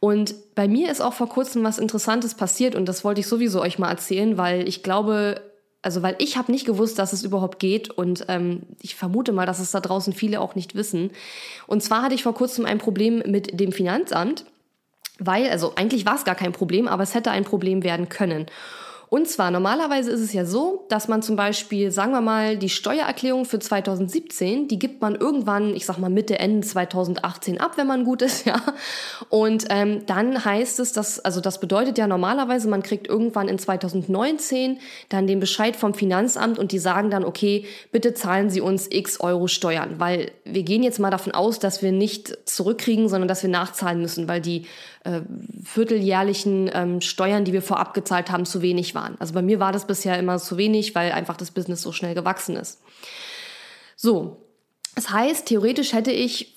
Und 0.00 0.34
bei 0.54 0.68
mir 0.68 0.90
ist 0.90 1.00
auch 1.00 1.12
vor 1.12 1.28
kurzem 1.28 1.62
was 1.64 1.78
Interessantes 1.78 2.34
passiert 2.34 2.74
und 2.74 2.86
das 2.86 3.04
wollte 3.04 3.20
ich 3.20 3.26
sowieso 3.26 3.60
euch 3.60 3.78
mal 3.78 3.90
erzählen, 3.90 4.36
weil 4.36 4.66
ich 4.68 4.82
glaube, 4.82 5.40
Also 5.84 6.00
weil 6.02 6.14
ich 6.18 6.36
habe 6.36 6.52
nicht 6.52 6.64
gewusst, 6.64 6.98
dass 6.98 7.12
es 7.12 7.24
überhaupt 7.24 7.58
geht 7.58 7.90
und 7.90 8.24
ähm, 8.28 8.62
ich 8.80 8.94
vermute 8.94 9.32
mal, 9.32 9.46
dass 9.46 9.58
es 9.58 9.72
da 9.72 9.80
draußen 9.80 10.12
viele 10.12 10.40
auch 10.40 10.54
nicht 10.54 10.74
wissen. 10.74 11.10
Und 11.66 11.82
zwar 11.82 12.02
hatte 12.02 12.14
ich 12.14 12.22
vor 12.22 12.34
kurzem 12.34 12.64
ein 12.66 12.78
Problem 12.78 13.22
mit 13.26 13.58
dem 13.58 13.72
Finanzamt, 13.72 14.44
weil, 15.18 15.50
also 15.50 15.72
eigentlich 15.74 16.06
war 16.06 16.14
es 16.14 16.24
gar 16.24 16.36
kein 16.36 16.52
Problem, 16.52 16.86
aber 16.86 17.02
es 17.02 17.14
hätte 17.14 17.32
ein 17.32 17.44
Problem 17.44 17.82
werden 17.82 18.08
können. 18.08 18.46
Und 19.12 19.28
zwar 19.28 19.50
normalerweise 19.50 20.10
ist 20.10 20.20
es 20.20 20.32
ja 20.32 20.46
so, 20.46 20.86
dass 20.88 21.06
man 21.06 21.20
zum 21.20 21.36
Beispiel, 21.36 21.90
sagen 21.90 22.12
wir 22.12 22.22
mal, 22.22 22.56
die 22.56 22.70
Steuererklärung 22.70 23.44
für 23.44 23.58
2017, 23.58 24.68
die 24.68 24.78
gibt 24.78 25.02
man 25.02 25.16
irgendwann, 25.16 25.76
ich 25.76 25.84
sag 25.84 25.98
mal 25.98 26.08
Mitte, 26.08 26.38
Ende 26.38 26.66
2018 26.66 27.60
ab, 27.60 27.72
wenn 27.76 27.86
man 27.86 28.04
gut 28.04 28.22
ist, 28.22 28.46
ja. 28.46 28.62
Und 29.28 29.66
ähm, 29.68 30.06
dann 30.06 30.42
heißt 30.42 30.80
es, 30.80 30.94
dass, 30.94 31.20
also 31.20 31.42
das 31.42 31.60
bedeutet 31.60 31.98
ja 31.98 32.06
normalerweise, 32.06 32.70
man 32.70 32.82
kriegt 32.82 33.06
irgendwann 33.06 33.48
in 33.48 33.58
2019 33.58 34.78
dann 35.10 35.26
den 35.26 35.40
Bescheid 35.40 35.76
vom 35.76 35.92
Finanzamt 35.92 36.58
und 36.58 36.72
die 36.72 36.78
sagen 36.78 37.10
dann, 37.10 37.26
okay, 37.26 37.66
bitte 37.90 38.14
zahlen 38.14 38.48
Sie 38.48 38.62
uns 38.62 38.86
x 38.88 39.20
Euro 39.20 39.46
Steuern, 39.46 39.96
weil 39.98 40.30
wir 40.46 40.62
gehen 40.62 40.82
jetzt 40.82 41.00
mal 41.00 41.10
davon 41.10 41.34
aus, 41.34 41.58
dass 41.58 41.82
wir 41.82 41.92
nicht 41.92 42.48
zurückkriegen, 42.48 43.10
sondern 43.10 43.28
dass 43.28 43.42
wir 43.42 43.50
nachzahlen 43.50 44.00
müssen, 44.00 44.26
weil 44.26 44.40
die 44.40 44.64
äh, 45.04 45.20
vierteljährlichen 45.64 46.70
ähm, 46.72 47.00
Steuern, 47.00 47.44
die 47.44 47.52
wir 47.52 47.62
vorab 47.62 47.92
gezahlt 47.92 48.30
haben, 48.30 48.46
zu 48.46 48.62
wenig 48.62 48.94
waren. 48.94 49.01
Also 49.18 49.34
bei 49.34 49.42
mir 49.42 49.60
war 49.60 49.72
das 49.72 49.86
bisher 49.86 50.18
immer 50.18 50.38
zu 50.38 50.56
wenig, 50.56 50.94
weil 50.94 51.12
einfach 51.12 51.36
das 51.36 51.50
Business 51.50 51.82
so 51.82 51.92
schnell 51.92 52.14
gewachsen 52.14 52.56
ist. 52.56 52.80
So, 53.96 54.38
das 54.94 55.10
heißt, 55.10 55.46
theoretisch 55.46 55.92
hätte 55.92 56.12
ich 56.12 56.56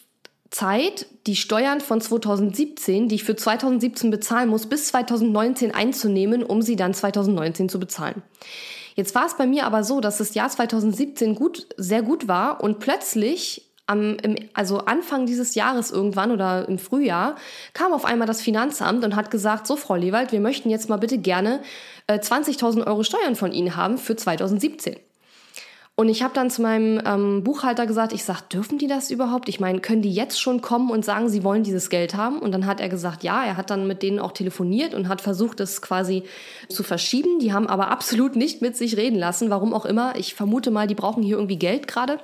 Zeit, 0.51 1.07
die 1.27 1.35
Steuern 1.35 1.81
von 1.81 1.99
2017, 1.99 3.09
die 3.09 3.15
ich 3.15 3.23
für 3.23 3.35
2017 3.35 4.09
bezahlen 4.11 4.49
muss, 4.49 4.67
bis 4.67 4.87
2019 4.87 5.73
einzunehmen, 5.73 6.43
um 6.43 6.61
sie 6.61 6.75
dann 6.75 6.93
2019 6.93 7.67
zu 7.67 7.79
bezahlen. 7.79 8.21
Jetzt 8.95 9.13
war 9.15 9.25
es 9.25 9.35
bei 9.35 9.45
mir 9.45 9.65
aber 9.65 9.83
so, 9.83 9.99
dass 9.99 10.17
das 10.17 10.33
Jahr 10.33 10.49
2017 10.49 11.35
gut, 11.35 11.67
sehr 11.75 12.01
gut 12.01 12.27
war 12.29 12.63
und 12.63 12.79
plötzlich 12.79 13.69
am, 13.87 14.17
im, 14.17 14.35
also 14.53 14.79
Anfang 14.79 15.25
dieses 15.25 15.55
Jahres 15.55 15.91
irgendwann 15.91 16.31
oder 16.31 16.67
im 16.67 16.79
Frühjahr 16.79 17.35
kam 17.73 17.93
auf 17.93 18.05
einmal 18.05 18.27
das 18.27 18.41
Finanzamt 18.41 19.03
und 19.03 19.15
hat 19.15 19.29
gesagt, 19.31 19.67
so 19.67 19.75
Frau 19.75 19.95
Lewald, 19.95 20.31
wir 20.31 20.39
möchten 20.39 20.69
jetzt 20.69 20.89
mal 20.89 20.97
bitte 20.97 21.17
gerne 21.17 21.61
äh, 22.07 22.19
20.000 22.19 22.85
Euro 22.87 23.03
Steuern 23.03 23.35
von 23.35 23.51
Ihnen 23.51 23.75
haben 23.75 23.97
für 23.97 24.15
2017. 24.15 24.97
Und 25.97 26.09
ich 26.09 26.23
habe 26.23 26.33
dann 26.33 26.49
zu 26.49 26.61
meinem 26.61 27.01
ähm, 27.05 27.43
Buchhalter 27.45 27.87
gesagt, 27.87 28.11
ich 28.11 28.25
sag, 28.25 28.41
dürfen 28.49 28.77
die 28.77 28.87
das 28.87 29.11
überhaupt? 29.11 29.47
Ich 29.47 29.61
meine, 29.61 29.79
können 29.79 30.01
die 30.01 30.11
jetzt 30.11 30.41
schon 30.41 30.59
kommen 30.59 30.91
und 30.91 31.05
sagen, 31.05 31.29
sie 31.29 31.45
wollen 31.45 31.63
dieses 31.63 31.89
Geld 31.89 32.15
haben? 32.15 32.39
Und 32.39 32.51
dann 32.51 32.65
hat 32.65 32.81
er 32.81 32.89
gesagt, 32.89 33.23
ja, 33.23 33.45
er 33.45 33.55
hat 33.55 33.69
dann 33.69 33.87
mit 33.87 34.03
denen 34.03 34.19
auch 34.19 34.33
telefoniert 34.33 34.93
und 34.93 35.07
hat 35.07 35.21
versucht, 35.21 35.61
das 35.61 35.81
quasi 35.81 36.23
zu 36.67 36.83
verschieben. 36.83 37.39
Die 37.39 37.53
haben 37.53 37.67
aber 37.67 37.91
absolut 37.91 38.35
nicht 38.35 38.61
mit 38.61 38.75
sich 38.75 38.97
reden 38.97 39.17
lassen, 39.17 39.49
warum 39.49 39.73
auch 39.73 39.85
immer. 39.85 40.17
Ich 40.17 40.35
vermute 40.35 40.69
mal, 40.69 40.85
die 40.85 40.95
brauchen 40.95 41.23
hier 41.23 41.37
irgendwie 41.37 41.57
Geld 41.57 41.87
gerade. 41.87 42.19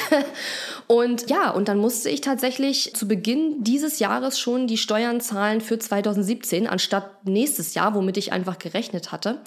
und 0.86 1.28
ja, 1.30 1.50
und 1.50 1.68
dann 1.68 1.78
musste 1.78 2.08
ich 2.08 2.20
tatsächlich 2.20 2.94
zu 2.94 3.06
Beginn 3.06 3.62
dieses 3.62 3.98
Jahres 3.98 4.38
schon 4.38 4.66
die 4.66 4.78
Steuern 4.78 5.20
zahlen 5.20 5.60
für 5.60 5.78
2017 5.78 6.66
anstatt 6.66 7.26
nächstes 7.26 7.74
Jahr, 7.74 7.94
womit 7.94 8.16
ich 8.16 8.32
einfach 8.32 8.58
gerechnet 8.58 9.12
hatte. 9.12 9.40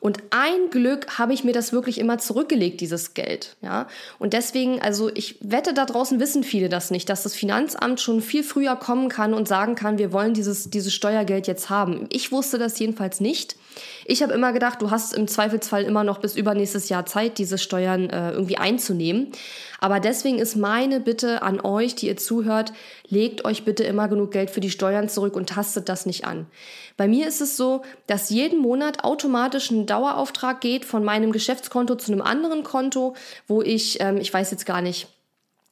Und 0.00 0.18
ein 0.30 0.70
Glück 0.70 1.18
habe 1.18 1.32
ich 1.32 1.44
mir 1.44 1.52
das 1.52 1.72
wirklich 1.72 1.98
immer 1.98 2.18
zurückgelegt, 2.18 2.80
dieses 2.80 3.14
Geld. 3.14 3.56
Ja? 3.62 3.88
Und 4.18 4.32
deswegen, 4.32 4.80
also 4.80 5.10
ich 5.12 5.36
wette, 5.40 5.74
da 5.74 5.84
draußen 5.86 6.20
wissen 6.20 6.44
viele 6.44 6.68
das 6.68 6.90
nicht, 6.90 7.08
dass 7.08 7.24
das 7.24 7.34
Finanzamt 7.34 8.00
schon 8.00 8.20
viel 8.22 8.44
früher 8.44 8.76
kommen 8.76 9.08
kann 9.08 9.34
und 9.34 9.48
sagen 9.48 9.74
kann, 9.74 9.98
wir 9.98 10.12
wollen 10.12 10.34
dieses, 10.34 10.70
dieses 10.70 10.94
Steuergeld 10.94 11.46
jetzt 11.46 11.70
haben. 11.70 12.06
Ich 12.10 12.30
wusste 12.30 12.58
das 12.58 12.78
jedenfalls 12.78 13.20
nicht. 13.20 13.56
Ich 14.04 14.22
habe 14.22 14.32
immer 14.32 14.52
gedacht, 14.52 14.80
du 14.82 14.90
hast 14.90 15.14
im 15.14 15.28
Zweifelsfall 15.28 15.84
immer 15.84 16.04
noch 16.04 16.18
bis 16.18 16.36
übernächstes 16.36 16.88
Jahr 16.88 17.06
Zeit, 17.06 17.38
diese 17.38 17.58
Steuern 17.58 18.08
äh, 18.10 18.32
irgendwie 18.32 18.56
einzunehmen. 18.56 19.32
Aber 19.78 20.00
deswegen 20.00 20.38
ist 20.38 20.56
meine 20.56 21.00
Bitte 21.00 21.42
an 21.42 21.60
euch, 21.60 21.94
die 21.94 22.08
ihr 22.08 22.16
zuhört, 22.16 22.72
legt 23.08 23.44
euch 23.44 23.64
bitte 23.64 23.84
immer 23.84 24.08
genug 24.08 24.32
Geld 24.32 24.50
für 24.50 24.60
die 24.60 24.70
Steuern 24.70 25.08
zurück 25.08 25.36
und 25.36 25.48
tastet 25.48 25.88
das 25.88 26.04
nicht 26.04 26.24
an. 26.26 26.46
Bei 26.96 27.06
mir 27.06 27.28
ist 27.28 27.40
es 27.40 27.56
so, 27.56 27.82
dass 28.06 28.30
jeden 28.30 28.58
Monat 28.58 29.04
automatisch 29.04 29.70
ein 29.70 29.86
Dauerauftrag 29.86 30.60
geht 30.60 30.84
von 30.84 31.04
meinem 31.04 31.32
Geschäftskonto 31.32 31.94
zu 31.94 32.12
einem 32.12 32.22
anderen 32.22 32.64
Konto, 32.64 33.14
wo 33.46 33.62
ich, 33.62 34.00
ähm, 34.00 34.16
ich 34.18 34.34
weiß 34.34 34.50
jetzt 34.50 34.66
gar 34.66 34.82
nicht, 34.82 35.08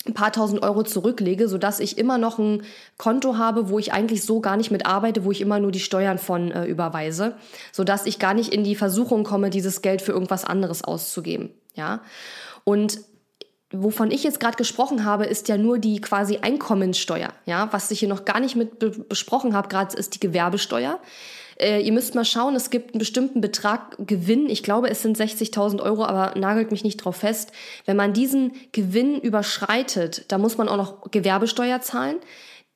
ein 0.07 0.15
paar 0.15 0.33
tausend 0.33 0.63
Euro 0.63 0.85
zurücklege, 0.85 1.49
sodass 1.49 1.81
ich 1.81 1.99
immer 1.99 2.17
noch 2.19 2.39
ein 2.39 2.63
Konto 2.97 3.37
habe, 3.37 3.69
wo 3.69 3.79
ich 3.79 3.93
eigentlich 3.93 4.23
so 4.23 4.41
gar 4.41 4.57
nicht 4.57 4.71
mit 4.71 4.87
arbeite, 4.87 5.25
wo 5.25 5.33
ich 5.33 5.41
immer 5.41 5.59
nur 5.59 5.73
die 5.73 5.81
Steuern 5.81 6.19
von 6.19 6.53
äh, 6.53 6.65
überweise, 6.65 7.35
sodass 7.73 8.07
ich 8.07 8.21
gar 8.21 8.35
nicht 8.35 8.53
in 8.53 8.63
die 8.63 8.77
Versuchung 8.77 9.25
komme, 9.25 9.51
dieses 9.51 9.83
Geld 9.83 10.03
für 10.03 10.13
irgendwas 10.13 10.45
anderes 10.45 10.85
auszugeben. 10.85 11.51
Ja. 11.75 12.03
Und 12.63 13.01
wovon 13.73 14.11
ich 14.11 14.23
jetzt 14.23 14.41
gerade 14.41 14.57
gesprochen 14.57 15.05
habe, 15.05 15.27
ist 15.27 15.49
ja 15.49 15.57
nur 15.57 15.79
die 15.79 16.01
quasi 16.01 16.39
Einkommenssteuer. 16.39 17.33
Ja, 17.47 17.69
was 17.73 17.91
ich 17.91 18.01
hier 18.01 18.09
noch 18.09 18.25
gar 18.25 18.41
nicht 18.41 18.57
mit 18.57 18.79
be 18.79 18.91
besprochen 18.91 19.55
habe, 19.55 19.69
gerade 19.69 19.97
ist 19.97 20.15
die 20.15 20.21
Gewerbesteuer. 20.21 21.01
Äh, 21.59 21.81
ihr 21.81 21.93
müsst 21.93 22.15
mal 22.15 22.25
schauen, 22.25 22.55
es 22.55 22.71
gibt 22.71 22.93
einen 22.93 22.99
bestimmten 22.99 23.41
Betrag 23.41 23.97
Gewinn. 23.99 24.49
Ich 24.49 24.63
glaube, 24.63 24.91
es 24.91 25.03
sind 25.03 25.19
60.000 25.19 25.81
Euro, 25.81 26.05
aber 26.05 26.39
nagelt 26.39 26.71
mich 26.71 26.85
nicht 26.85 26.99
drauf 26.99 27.17
fest. 27.17 27.53
Wenn 27.87 27.97
man 27.97 28.13
diesen 28.13 28.53
Gewinn 28.73 29.21
überschreitet, 29.21 30.27
da 30.29 30.39
muss 30.39 30.59
man 30.59 30.69
auch 30.69 30.77
noch 30.77 31.11
Gewerbesteuer 31.11 31.81
zahlen. 31.81 32.17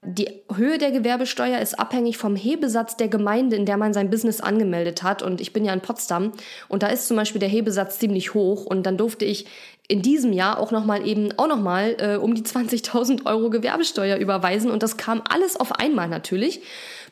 Die 0.02 0.30
Höhe 0.54 0.78
der 0.78 0.92
Gewerbesteuer 0.92 1.58
ist 1.58 1.78
abhängig 1.78 2.16
vom 2.16 2.34
Hebesatz 2.34 2.96
der 2.96 3.08
Gemeinde, 3.08 3.56
in 3.56 3.66
der 3.66 3.76
man 3.76 3.92
sein 3.92 4.08
Business 4.08 4.40
angemeldet 4.40 5.02
hat. 5.02 5.22
Und 5.22 5.42
ich 5.42 5.52
bin 5.52 5.66
ja 5.66 5.74
in 5.74 5.82
Potsdam 5.82 6.32
und 6.68 6.82
da 6.82 6.86
ist 6.86 7.06
zum 7.06 7.18
Beispiel 7.18 7.38
der 7.38 7.50
Hebesatz 7.50 7.98
ziemlich 7.98 8.32
hoch. 8.32 8.64
Und 8.64 8.84
dann 8.84 8.96
durfte 8.96 9.26
ich 9.26 9.44
in 9.90 10.02
diesem 10.02 10.32
Jahr 10.32 10.60
auch 10.60 10.70
nochmal 10.70 11.06
eben 11.06 11.36
auch 11.36 11.48
nochmal 11.48 11.96
äh, 11.98 12.16
um 12.16 12.34
die 12.34 12.42
20.000 12.42 13.26
Euro 13.26 13.50
Gewerbesteuer 13.50 14.18
überweisen. 14.18 14.70
Und 14.70 14.84
das 14.84 14.96
kam 14.96 15.20
alles 15.28 15.56
auf 15.56 15.72
einmal 15.72 16.08
natürlich. 16.08 16.62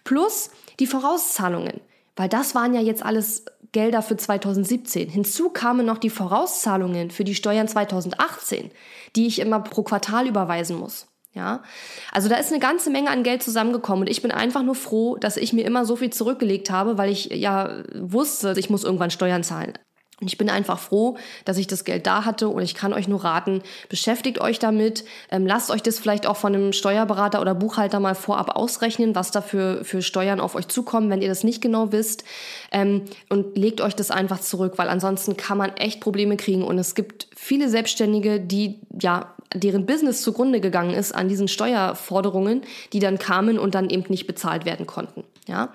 Plus 0.05 0.51
die 0.79 0.87
Vorauszahlungen, 0.87 1.81
weil 2.15 2.29
das 2.29 2.55
waren 2.55 2.75
ja 2.75 2.81
jetzt 2.81 3.05
alles 3.05 3.47
Gelder 3.73 4.01
für 4.01 4.17
2017. 4.17 5.09
Hinzu 5.09 5.51
kamen 5.51 5.85
noch 5.85 5.99
die 5.99 6.09
Vorauszahlungen 6.09 7.11
für 7.11 7.25
die 7.25 7.35
Steuern 7.35 7.67
2018, 7.67 8.71
die 9.17 9.27
ich 9.27 9.41
immer 9.41 9.59
pro 9.59 9.83
Quartal 9.83 10.29
überweisen 10.29 10.79
muss. 10.79 11.09
Ja, 11.35 11.63
also 12.11 12.29
da 12.29 12.37
ist 12.37 12.51
eine 12.51 12.61
ganze 12.61 12.91
Menge 12.91 13.11
an 13.11 13.23
Geld 13.23 13.43
zusammengekommen 13.43 14.03
und 14.03 14.11
ich 14.11 14.23
bin 14.23 14.31
einfach 14.31 14.63
nur 14.63 14.75
froh, 14.75 15.17
dass 15.17 15.37
ich 15.37 15.53
mir 15.53 15.67
immer 15.67 15.85
so 15.85 15.95
viel 15.97 16.11
zurückgelegt 16.11 16.71
habe, 16.71 16.97
weil 16.97 17.11
ich 17.11 17.27
ja 17.27 17.83
wusste, 17.95 18.55
ich 18.57 18.71
muss 18.71 18.83
irgendwann 18.83 19.11
Steuern 19.11 19.45
zahlen. 19.45 19.75
Und 20.21 20.27
ich 20.27 20.37
bin 20.37 20.51
einfach 20.51 20.81
froh, 20.81 21.17
dass 21.45 21.59
ich 21.59 21.69
das 21.69 21.85
Geld 21.85 22.07
da 22.07 22.25
hatte 22.25 22.49
und 22.49 22.63
ich 22.63 22.75
kann 22.75 22.93
euch 22.93 23.07
nur 23.07 23.23
raten, 23.23 23.63
beschäftigt 23.89 24.41
euch 24.41 24.59
damit, 24.59 25.05
ähm, 25.31 25.47
lasst 25.47 25.71
euch 25.71 25.83
das 25.83 26.01
vielleicht 26.01 26.27
auch 26.27 26.37
von 26.37 26.55
einem 26.55 26.73
Steuerberater 26.73 27.41
oder 27.41 27.55
Buchhalter 27.55 28.01
mal 28.01 28.17
vorab 28.17 28.57
ausrechnen, 28.57 29.15
was 29.15 29.31
da 29.31 29.41
für, 29.41 29.85
für 29.85 30.03
Steuern 30.03 30.41
auf 30.41 30.57
euch 30.57 30.67
zukommen, 30.67 31.09
wenn 31.11 31.23
ihr 31.23 31.29
das 31.29 31.45
nicht 31.45 31.61
genau 31.61 31.93
wisst. 31.93 32.25
Ähm, 32.73 33.03
und 33.29 33.57
legt 33.57 33.81
euch 33.81 33.95
das 33.95 34.11
einfach 34.11 34.41
zurück, 34.41 34.75
weil 34.77 34.89
ansonsten 34.89 35.37
kann 35.37 35.59
man 35.59 35.77
echt 35.77 36.01
Probleme 36.01 36.37
kriegen. 36.37 36.65
Und 36.65 36.79
es 36.79 36.97
gibt 36.97 37.29
viele 37.37 37.69
Selbstständige, 37.69 38.41
die 38.41 38.81
ja 39.01 39.35
deren 39.55 39.87
Business 39.87 40.23
zugrunde 40.23 40.61
gegangen 40.61 40.95
ist 40.95 41.15
an 41.15 41.29
diesen 41.29 41.49
Steuerforderungen, 41.49 42.63
die 42.93 42.99
dann 42.99 43.19
kamen 43.19 43.59
und 43.59 43.75
dann 43.75 43.89
eben 43.89 44.05
nicht 44.09 44.27
bezahlt 44.27 44.65
werden 44.65 44.87
konnten. 44.87 45.25
Ja, 45.49 45.73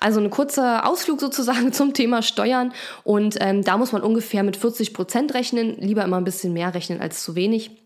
also 0.00 0.18
ein 0.18 0.30
kurzer 0.30 0.88
Ausflug 0.88 1.20
sozusagen 1.20 1.72
zum 1.74 1.94
Thema 1.94 2.22
Steuern 2.22 2.72
und 3.04 3.36
ähm, 3.40 3.62
da 3.62 3.76
muss 3.76 3.92
man 3.92 4.02
ungefähr 4.02 4.42
mit 4.42 4.56
40 4.56 4.94
Prozent 4.94 5.34
rechnen, 5.34 5.76
lieber 5.78 6.02
immer 6.02 6.16
ein 6.16 6.24
bisschen 6.24 6.52
mehr 6.52 6.74
rechnen 6.74 7.00
als 7.00 7.22
zu 7.22 7.36
wenig. 7.36 7.79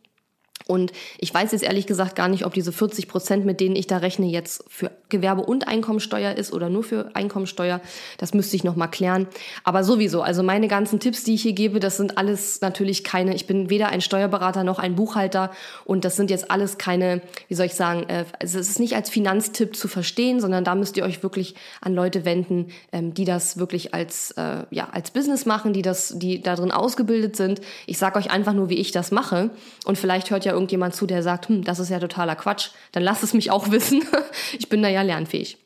Und 0.66 0.92
ich 1.18 1.32
weiß 1.32 1.52
jetzt 1.52 1.62
ehrlich 1.62 1.86
gesagt 1.86 2.16
gar 2.16 2.28
nicht, 2.28 2.46
ob 2.46 2.54
diese 2.54 2.72
40 2.72 3.06
Prozent, 3.06 3.44
mit 3.44 3.60
denen 3.60 3.76
ich 3.76 3.86
da 3.86 3.98
rechne, 3.98 4.26
jetzt 4.26 4.64
für 4.68 4.90
Gewerbe- 5.10 5.42
und 5.42 5.68
Einkommensteuer 5.68 6.32
ist 6.32 6.54
oder 6.54 6.70
nur 6.70 6.82
für 6.82 7.10
Einkommensteuer. 7.14 7.82
Das 8.16 8.32
müsste 8.32 8.56
ich 8.56 8.64
noch 8.64 8.74
mal 8.74 8.86
klären. 8.86 9.26
Aber 9.62 9.84
sowieso, 9.84 10.22
also 10.22 10.42
meine 10.42 10.66
ganzen 10.66 11.00
Tipps, 11.00 11.22
die 11.22 11.34
ich 11.34 11.42
hier 11.42 11.52
gebe, 11.52 11.80
das 11.80 11.98
sind 11.98 12.16
alles 12.16 12.62
natürlich 12.62 13.04
keine, 13.04 13.34
ich 13.34 13.46
bin 13.46 13.68
weder 13.68 13.88
ein 13.90 14.00
Steuerberater 14.00 14.64
noch 14.64 14.78
ein 14.78 14.94
Buchhalter 14.96 15.50
und 15.84 16.06
das 16.06 16.16
sind 16.16 16.30
jetzt 16.30 16.50
alles 16.50 16.78
keine, 16.78 17.20
wie 17.48 17.54
soll 17.54 17.66
ich 17.66 17.74
sagen, 17.74 18.08
äh, 18.08 18.24
also 18.40 18.58
es 18.58 18.70
ist 18.70 18.80
nicht 18.80 18.96
als 18.96 19.10
Finanztipp 19.10 19.76
zu 19.76 19.86
verstehen, 19.86 20.40
sondern 20.40 20.64
da 20.64 20.74
müsst 20.74 20.96
ihr 20.96 21.04
euch 21.04 21.22
wirklich 21.22 21.56
an 21.82 21.94
Leute 21.94 22.24
wenden, 22.24 22.68
ähm, 22.90 23.12
die 23.12 23.26
das 23.26 23.58
wirklich 23.58 23.92
als, 23.92 24.30
äh, 24.32 24.64
ja, 24.70 24.88
als 24.92 25.10
Business 25.10 25.44
machen, 25.44 25.74
die 25.74 25.82
das, 25.82 26.14
die 26.16 26.40
da 26.40 26.56
drin 26.56 26.72
ausgebildet 26.72 27.36
sind. 27.36 27.60
Ich 27.86 27.98
sage 27.98 28.18
euch 28.18 28.30
einfach 28.30 28.54
nur, 28.54 28.70
wie 28.70 28.78
ich 28.78 28.92
das 28.92 29.10
mache 29.10 29.50
und 29.84 29.98
vielleicht 29.98 30.30
hört 30.30 30.46
ja 30.46 30.53
irgendjemand 30.54 30.94
zu, 30.94 31.06
der 31.06 31.22
sagt, 31.22 31.48
hm, 31.48 31.64
das 31.64 31.78
ist 31.78 31.90
ja 31.90 32.00
totaler 32.00 32.36
Quatsch, 32.36 32.70
dann 32.92 33.02
lasst 33.02 33.22
es 33.22 33.34
mich 33.34 33.50
auch 33.50 33.70
wissen. 33.70 34.02
ich 34.58 34.68
bin 34.68 34.82
da 34.82 34.88
ja 34.88 35.02
lernfähig. 35.02 35.58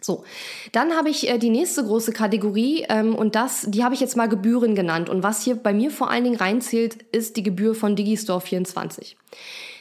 So, 0.00 0.24
dann 0.70 0.92
habe 0.92 1.10
ich 1.10 1.28
äh, 1.28 1.38
die 1.38 1.50
nächste 1.50 1.84
große 1.84 2.12
Kategorie 2.12 2.84
ähm, 2.88 3.16
und 3.16 3.34
das, 3.34 3.66
die 3.68 3.82
habe 3.82 3.94
ich 3.94 4.00
jetzt 4.00 4.16
mal 4.16 4.28
Gebühren 4.28 4.74
genannt. 4.74 5.08
Und 5.08 5.22
was 5.22 5.42
hier 5.42 5.56
bei 5.56 5.72
mir 5.72 5.90
vor 5.90 6.10
allen 6.10 6.24
Dingen 6.24 6.36
reinzählt, 6.36 7.02
ist 7.10 7.36
die 7.36 7.42
Gebühr 7.42 7.74
von 7.74 7.96
Digistore 7.96 8.40
24. 8.40 9.16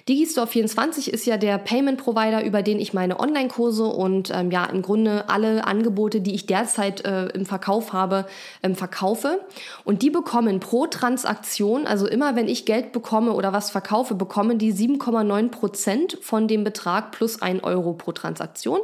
Digistore24 0.07 1.09
ist 1.09 1.25
ja 1.25 1.35
der 1.35 1.57
Payment 1.57 2.01
Provider, 2.01 2.45
über 2.45 2.63
den 2.63 2.79
ich 2.79 2.93
meine 2.93 3.19
Online-Kurse 3.19 3.85
und 3.85 4.31
ähm, 4.33 4.51
ja 4.51 4.63
im 4.65 4.81
Grunde 4.81 5.27
alle 5.27 5.67
Angebote, 5.67 6.21
die 6.21 6.33
ich 6.33 6.45
derzeit 6.45 7.03
äh, 7.05 7.25
im 7.27 7.45
Verkauf 7.45 7.91
habe, 7.91 8.25
ähm, 8.63 8.75
verkaufe. 8.75 9.41
Und 9.83 10.03
die 10.03 10.09
bekommen 10.09 10.61
pro 10.61 10.87
Transaktion, 10.87 11.85
also 11.85 12.07
immer 12.07 12.37
wenn 12.37 12.47
ich 12.47 12.65
Geld 12.65 12.93
bekomme 12.93 13.33
oder 13.33 13.51
was 13.51 13.69
verkaufe, 13.69 14.15
bekommen 14.15 14.57
die 14.57 14.73
7,9 14.73 15.49
Prozent 15.49 16.17
von 16.21 16.47
dem 16.47 16.63
Betrag 16.63 17.11
plus 17.11 17.41
1 17.41 17.65
Euro 17.65 17.91
pro 17.91 18.13
Transaktion. 18.13 18.79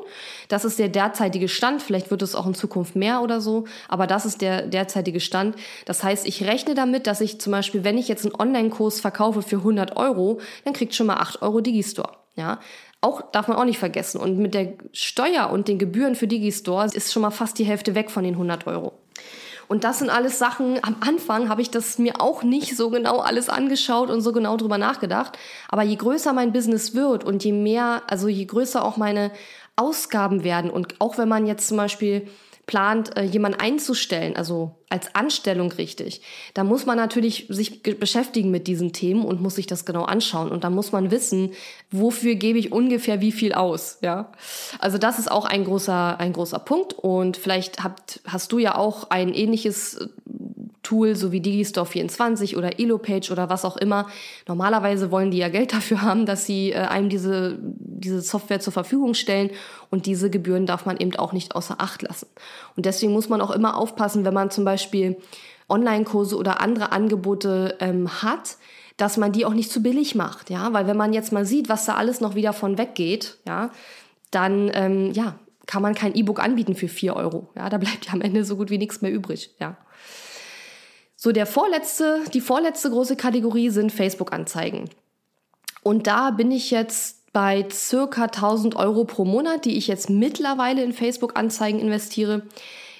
Das 0.49 0.65
ist 0.65 0.77
der 0.77 0.89
derzeitige 0.89 1.47
Stand. 1.47 1.81
Vielleicht 1.81 2.11
wird 2.11 2.21
es 2.21 2.35
auch 2.35 2.47
in 2.47 2.53
Zukunft 2.53 2.97
mehr 2.97 3.21
oder 3.21 3.39
so, 3.39 3.63
aber 3.87 4.07
das 4.07 4.25
ist 4.25 4.41
der 4.41 4.63
derzeitige 4.63 5.21
Stand. 5.21 5.55
Das 5.85 6.03
heißt, 6.03 6.27
ich 6.27 6.43
rechne 6.43 6.75
damit, 6.75 7.07
dass 7.07 7.21
ich 7.21 7.39
zum 7.39 7.51
Beispiel, 7.51 7.85
wenn 7.85 7.97
ich 7.97 8.09
jetzt 8.09 8.25
einen 8.25 8.35
Online-Kurs 8.35 8.99
verkaufe 8.99 9.41
für 9.41 9.57
100 9.57 9.95
Euro, 9.95 10.41
dann 10.65 10.73
kriegt 10.73 10.93
schon 10.93 11.07
mal 11.07 11.12
8 11.19 11.41
Euro 11.41 11.61
Digistore. 11.61 12.11
Ja, 12.35 12.59
auch 13.01 13.21
darf 13.31 13.47
man 13.47 13.57
auch 13.57 13.65
nicht 13.65 13.79
vergessen. 13.79 14.19
Und 14.19 14.37
mit 14.37 14.53
der 14.53 14.73
Steuer 14.91 15.49
und 15.51 15.67
den 15.67 15.77
Gebühren 15.77 16.15
für 16.15 16.27
Digistore 16.27 16.87
ist 16.93 17.13
schon 17.13 17.21
mal 17.21 17.31
fast 17.31 17.59
die 17.59 17.65
Hälfte 17.65 17.95
weg 17.95 18.09
von 18.09 18.23
den 18.23 18.33
100 18.33 18.65
Euro. 18.65 18.93
Und 19.67 19.83
das 19.83 19.99
sind 19.99 20.09
alles 20.09 20.39
Sachen, 20.39 20.79
am 20.83 20.97
Anfang 20.99 21.49
habe 21.49 21.61
ich 21.61 21.71
das 21.71 21.97
mir 21.97 22.19
auch 22.19 22.43
nicht 22.43 22.75
so 22.75 22.89
genau 22.89 23.19
alles 23.19 23.49
angeschaut 23.49 24.09
und 24.09 24.21
so 24.21 24.31
genau 24.31 24.57
drüber 24.57 24.77
nachgedacht. 24.77 25.37
Aber 25.69 25.83
je 25.83 25.95
größer 25.95 26.33
mein 26.33 26.51
Business 26.51 26.93
wird 26.93 27.23
und 27.23 27.43
je 27.43 27.53
mehr, 27.53 28.03
also 28.07 28.27
je 28.27 28.45
größer 28.45 28.83
auch 28.83 28.97
meine 28.97 29.31
Ausgaben 29.75 30.43
werden 30.43 30.69
und 30.69 30.99
auch 30.99 31.17
wenn 31.17 31.29
man 31.29 31.47
jetzt 31.47 31.67
zum 31.67 31.77
Beispiel 31.77 32.27
plant, 32.65 33.17
äh, 33.17 33.23
jemanden 33.23 33.59
einzustellen, 33.59 34.35
also 34.35 34.75
als 34.89 35.15
Anstellung 35.15 35.71
richtig, 35.71 36.21
da 36.53 36.63
muss 36.63 36.85
man 36.85 36.97
natürlich 36.97 37.47
sich 37.49 37.81
beschäftigen 37.81 38.51
mit 38.51 38.67
diesen 38.67 38.93
Themen 38.93 39.25
und 39.25 39.41
muss 39.41 39.55
sich 39.55 39.67
das 39.67 39.85
genau 39.85 40.03
anschauen. 40.03 40.49
Und 40.49 40.63
da 40.63 40.69
muss 40.69 40.91
man 40.91 41.11
wissen, 41.11 41.51
wofür 41.91 42.35
gebe 42.35 42.59
ich 42.59 42.71
ungefähr 42.71 43.19
wie 43.19 43.31
viel 43.31 43.53
aus, 43.53 43.97
ja. 44.01 44.31
Also 44.79 44.97
das 44.97 45.19
ist 45.19 45.31
auch 45.31 45.45
ein 45.45 45.65
großer, 45.65 46.19
ein 46.19 46.31
großer 46.31 46.59
Punkt. 46.59 46.93
Und 46.93 47.37
vielleicht 47.37 47.83
habt, 47.83 48.21
hast 48.25 48.51
du 48.51 48.59
ja 48.59 48.75
auch 48.75 49.09
ein 49.09 49.33
ähnliches 49.33 49.95
äh, 49.95 50.07
Tool, 50.83 51.15
so 51.15 51.31
wie 51.31 51.39
Digistore24 51.39 52.57
oder 52.57 52.79
Elopage 52.79 53.31
oder 53.31 53.49
was 53.49 53.65
auch 53.65 53.77
immer. 53.77 54.07
Normalerweise 54.47 55.09
wollen 55.09 55.31
die 55.31 55.37
ja 55.37 55.49
Geld 55.49 55.73
dafür 55.73 56.01
haben, 56.01 56.25
dass 56.25 56.45
sie 56.45 56.71
äh, 56.71 56.75
einem 56.75 57.09
diese, 57.09 57.57
diese 57.61 58.21
Software 58.21 58.59
zur 58.59 58.73
Verfügung 58.73 59.13
stellen 59.13 59.49
und 59.89 60.05
diese 60.05 60.29
Gebühren 60.29 60.65
darf 60.65 60.85
man 60.85 60.97
eben 60.97 61.15
auch 61.15 61.33
nicht 61.33 61.55
außer 61.55 61.75
Acht 61.79 62.01
lassen. 62.01 62.27
Und 62.75 62.85
deswegen 62.85 63.13
muss 63.13 63.29
man 63.29 63.41
auch 63.41 63.51
immer 63.51 63.77
aufpassen, 63.77 64.25
wenn 64.25 64.33
man 64.33 64.51
zum 64.51 64.65
Beispiel 64.65 65.17
Online-Kurse 65.69 66.35
oder 66.37 66.61
andere 66.61 66.91
Angebote 66.91 67.77
ähm, 67.79 68.21
hat, 68.21 68.57
dass 68.97 69.17
man 69.17 69.31
die 69.31 69.45
auch 69.45 69.53
nicht 69.53 69.71
zu 69.71 69.81
billig 69.81 70.13
macht, 70.15 70.49
ja, 70.49 70.71
weil 70.73 70.85
wenn 70.85 70.97
man 70.97 71.13
jetzt 71.13 71.31
mal 71.31 71.45
sieht, 71.45 71.67
was 71.67 71.85
da 71.85 71.95
alles 71.95 72.21
noch 72.21 72.35
wieder 72.35 72.53
von 72.53 72.77
weggeht, 72.77 73.37
ja, 73.47 73.71
dann 74.29 74.69
ähm, 74.73 75.11
ja, 75.13 75.35
kann 75.65 75.81
man 75.81 75.95
kein 75.95 76.13
E-Book 76.13 76.39
anbieten 76.39 76.75
für 76.75 76.87
vier 76.87 77.15
Euro. 77.15 77.49
Ja, 77.55 77.69
da 77.69 77.77
bleibt 77.77 78.05
ja 78.05 78.13
am 78.13 78.21
Ende 78.21 78.43
so 78.43 78.55
gut 78.55 78.69
wie 78.69 78.77
nichts 78.77 79.01
mehr 79.01 79.11
übrig, 79.11 79.51
ja. 79.59 79.77
So, 81.23 81.31
der 81.31 81.45
vorletzte, 81.45 82.19
die 82.33 82.41
vorletzte 82.41 82.89
große 82.89 83.15
Kategorie 83.15 83.69
sind 83.69 83.93
Facebook-Anzeigen. 83.93 84.89
Und 85.81 86.05
da 86.05 86.31
bin 86.31 86.51
ich 86.51 86.69
jetzt 86.69 87.31
bei 87.31 87.65
circa 87.71 88.23
1000 88.23 88.75
Euro 88.75 89.05
pro 89.05 89.23
Monat, 89.23 89.63
die 89.63 89.77
ich 89.77 89.87
jetzt 89.87 90.09
mittlerweile 90.09 90.83
in 90.83 90.91
Facebook-Anzeigen 90.91 91.79
investiere. 91.79 92.41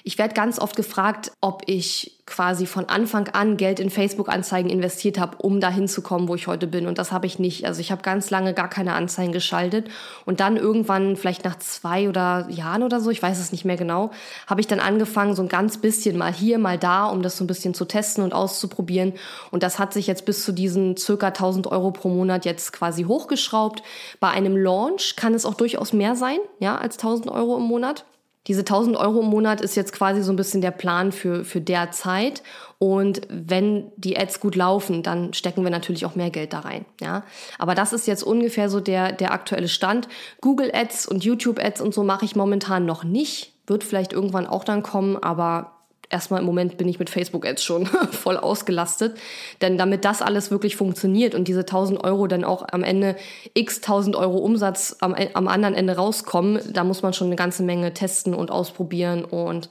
Ich 0.06 0.18
werde 0.18 0.34
ganz 0.34 0.58
oft 0.58 0.76
gefragt, 0.76 1.32
ob 1.40 1.62
ich 1.64 2.18
quasi 2.26 2.66
von 2.66 2.90
Anfang 2.90 3.28
an 3.28 3.56
Geld 3.56 3.80
in 3.80 3.88
Facebook-Anzeigen 3.88 4.68
investiert 4.68 5.18
habe, 5.18 5.38
um 5.38 5.60
dahin 5.60 5.88
zu 5.88 6.02
kommen, 6.02 6.28
wo 6.28 6.34
ich 6.34 6.46
heute 6.46 6.66
bin. 6.66 6.86
Und 6.86 6.98
das 6.98 7.10
habe 7.10 7.24
ich 7.24 7.38
nicht. 7.38 7.64
Also 7.64 7.80
ich 7.80 7.90
habe 7.90 8.02
ganz 8.02 8.28
lange 8.28 8.52
gar 8.52 8.68
keine 8.68 8.92
Anzeigen 8.92 9.32
geschaltet. 9.32 9.88
Und 10.26 10.40
dann 10.40 10.58
irgendwann, 10.58 11.16
vielleicht 11.16 11.46
nach 11.46 11.58
zwei 11.58 12.06
oder 12.06 12.46
Jahren 12.50 12.82
oder 12.82 13.00
so, 13.00 13.08
ich 13.08 13.22
weiß 13.22 13.40
es 13.40 13.50
nicht 13.50 13.64
mehr 13.64 13.78
genau, 13.78 14.10
habe 14.46 14.60
ich 14.60 14.66
dann 14.66 14.78
angefangen, 14.78 15.34
so 15.34 15.40
ein 15.40 15.48
ganz 15.48 15.78
bisschen 15.78 16.18
mal 16.18 16.32
hier, 16.32 16.58
mal 16.58 16.76
da, 16.76 17.06
um 17.06 17.22
das 17.22 17.38
so 17.38 17.44
ein 17.44 17.46
bisschen 17.46 17.72
zu 17.72 17.86
testen 17.86 18.22
und 18.22 18.34
auszuprobieren. 18.34 19.14
Und 19.52 19.62
das 19.62 19.78
hat 19.78 19.94
sich 19.94 20.06
jetzt 20.06 20.26
bis 20.26 20.44
zu 20.44 20.52
diesen 20.52 20.98
circa 20.98 21.28
1000 21.28 21.66
Euro 21.68 21.92
pro 21.92 22.10
Monat 22.10 22.44
jetzt 22.44 22.74
quasi 22.74 23.04
hochgeschraubt. 23.04 23.82
Bei 24.20 24.28
einem 24.28 24.54
Launch 24.54 25.16
kann 25.16 25.32
es 25.32 25.46
auch 25.46 25.54
durchaus 25.54 25.94
mehr 25.94 26.14
sein, 26.14 26.38
ja, 26.58 26.76
als 26.76 26.98
1000 26.98 27.30
Euro 27.30 27.56
im 27.56 27.62
Monat. 27.62 28.04
Diese 28.46 28.60
1000 28.60 28.96
Euro 28.96 29.20
im 29.20 29.26
Monat 29.26 29.60
ist 29.60 29.74
jetzt 29.74 29.92
quasi 29.92 30.22
so 30.22 30.32
ein 30.32 30.36
bisschen 30.36 30.60
der 30.60 30.70
Plan 30.70 31.12
für, 31.12 31.44
für 31.44 31.60
der 31.60 31.92
Zeit. 31.92 32.42
Und 32.78 33.22
wenn 33.30 33.90
die 33.96 34.18
Ads 34.18 34.40
gut 34.40 34.54
laufen, 34.54 35.02
dann 35.02 35.32
stecken 35.32 35.64
wir 35.64 35.70
natürlich 35.70 36.04
auch 36.04 36.14
mehr 36.14 36.30
Geld 36.30 36.52
da 36.52 36.60
rein. 36.60 36.84
Ja? 37.00 37.24
Aber 37.58 37.74
das 37.74 37.92
ist 37.92 38.06
jetzt 38.06 38.22
ungefähr 38.22 38.68
so 38.68 38.80
der, 38.80 39.12
der 39.12 39.32
aktuelle 39.32 39.68
Stand. 39.68 40.08
Google 40.40 40.70
Ads 40.74 41.06
und 41.06 41.24
YouTube 41.24 41.58
Ads 41.58 41.80
und 41.80 41.94
so 41.94 42.04
mache 42.04 42.26
ich 42.26 42.36
momentan 42.36 42.84
noch 42.84 43.04
nicht. 43.04 43.52
Wird 43.66 43.82
vielleicht 43.82 44.12
irgendwann 44.12 44.46
auch 44.46 44.64
dann 44.64 44.82
kommen, 44.82 45.16
aber 45.16 45.73
erstmal 46.14 46.40
im 46.40 46.46
Moment 46.46 46.78
bin 46.78 46.88
ich 46.88 47.00
mit 47.00 47.10
Facebook 47.10 47.44
Ads 47.44 47.62
schon 47.62 47.86
voll 48.12 48.36
ausgelastet. 48.36 49.18
Denn 49.60 49.76
damit 49.76 50.04
das 50.04 50.22
alles 50.22 50.50
wirklich 50.50 50.76
funktioniert 50.76 51.34
und 51.34 51.48
diese 51.48 51.60
1000 51.60 52.02
Euro 52.02 52.28
dann 52.28 52.44
auch 52.44 52.64
am 52.70 52.84
Ende 52.84 53.16
x 53.52 53.78
1000 53.78 54.14
Euro 54.16 54.38
Umsatz 54.38 54.96
am, 55.00 55.14
am 55.34 55.48
anderen 55.48 55.74
Ende 55.74 55.96
rauskommen, 55.96 56.60
da 56.72 56.84
muss 56.84 57.02
man 57.02 57.12
schon 57.12 57.26
eine 57.26 57.36
ganze 57.36 57.64
Menge 57.64 57.92
testen 57.92 58.32
und 58.32 58.50
ausprobieren 58.52 59.24
und 59.24 59.68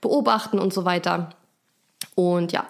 beobachten 0.00 0.58
und 0.58 0.72
so 0.72 0.84
weiter. 0.84 1.30
Und 2.14 2.52
ja, 2.52 2.66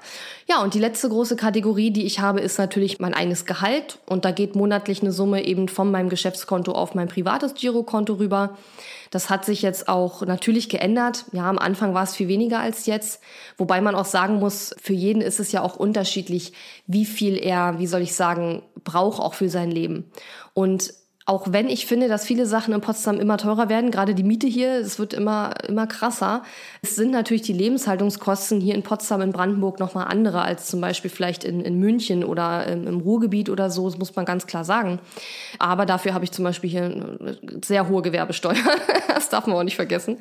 ja, 0.48 0.62
und 0.62 0.74
die 0.74 0.78
letzte 0.78 1.08
große 1.08 1.36
Kategorie, 1.36 1.90
die 1.90 2.04
ich 2.04 2.20
habe, 2.20 2.40
ist 2.40 2.58
natürlich 2.58 2.98
mein 2.98 3.14
eigenes 3.14 3.46
Gehalt. 3.46 3.98
Und 4.06 4.24
da 4.24 4.32
geht 4.32 4.54
monatlich 4.54 5.02
eine 5.02 5.12
Summe 5.12 5.44
eben 5.44 5.68
von 5.68 5.90
meinem 5.90 6.08
Geschäftskonto 6.08 6.72
auf 6.72 6.94
mein 6.94 7.08
privates 7.08 7.54
Girokonto 7.54 8.14
rüber. 8.14 8.56
Das 9.10 9.30
hat 9.30 9.44
sich 9.44 9.62
jetzt 9.62 9.88
auch 9.88 10.22
natürlich 10.22 10.68
geändert. 10.68 11.24
Ja, 11.32 11.48
am 11.48 11.58
Anfang 11.58 11.94
war 11.94 12.04
es 12.04 12.14
viel 12.14 12.28
weniger 12.28 12.60
als 12.60 12.86
jetzt. 12.86 13.20
Wobei 13.56 13.80
man 13.80 13.94
auch 13.94 14.04
sagen 14.04 14.36
muss, 14.36 14.74
für 14.80 14.92
jeden 14.92 15.22
ist 15.22 15.40
es 15.40 15.52
ja 15.52 15.62
auch 15.62 15.76
unterschiedlich, 15.76 16.52
wie 16.86 17.04
viel 17.04 17.36
er, 17.36 17.78
wie 17.78 17.86
soll 17.86 18.02
ich 18.02 18.14
sagen, 18.14 18.62
braucht 18.84 19.20
auch 19.20 19.34
für 19.34 19.48
sein 19.48 19.70
Leben. 19.70 20.10
Und 20.54 20.92
auch 21.26 21.46
wenn 21.50 21.68
ich 21.68 21.86
finde, 21.86 22.08
dass 22.08 22.24
viele 22.24 22.46
Sachen 22.46 22.74
in 22.74 22.80
Potsdam 22.80 23.20
immer 23.20 23.36
teurer 23.36 23.68
werden, 23.68 23.90
gerade 23.90 24.14
die 24.14 24.22
Miete 24.22 24.46
hier, 24.46 24.80
es 24.80 24.98
wird 24.98 25.12
immer, 25.12 25.52
immer 25.68 25.86
krasser. 25.86 26.42
Es 26.82 26.96
sind 26.96 27.10
natürlich 27.10 27.42
die 27.42 27.52
Lebenshaltungskosten 27.52 28.60
hier 28.60 28.74
in 28.74 28.82
Potsdam, 28.82 29.20
in 29.20 29.32
Brandenburg 29.32 29.78
nochmal 29.78 30.06
andere 30.08 30.42
als 30.42 30.66
zum 30.66 30.80
Beispiel 30.80 31.10
vielleicht 31.10 31.44
in, 31.44 31.60
in 31.60 31.78
München 31.78 32.24
oder 32.24 32.66
im, 32.66 32.86
im 32.86 33.00
Ruhrgebiet 33.00 33.50
oder 33.50 33.70
so, 33.70 33.88
das 33.88 33.98
muss 33.98 34.16
man 34.16 34.24
ganz 34.24 34.46
klar 34.46 34.64
sagen. 34.64 34.98
Aber 35.58 35.86
dafür 35.86 36.14
habe 36.14 36.24
ich 36.24 36.32
zum 36.32 36.44
Beispiel 36.44 36.70
hier 36.70 36.84
eine 36.84 37.38
sehr 37.64 37.88
hohe 37.88 38.02
Gewerbesteuer. 38.02 38.56
das 39.08 39.28
darf 39.28 39.46
man 39.46 39.56
auch 39.56 39.62
nicht 39.62 39.76
vergessen. 39.76 40.16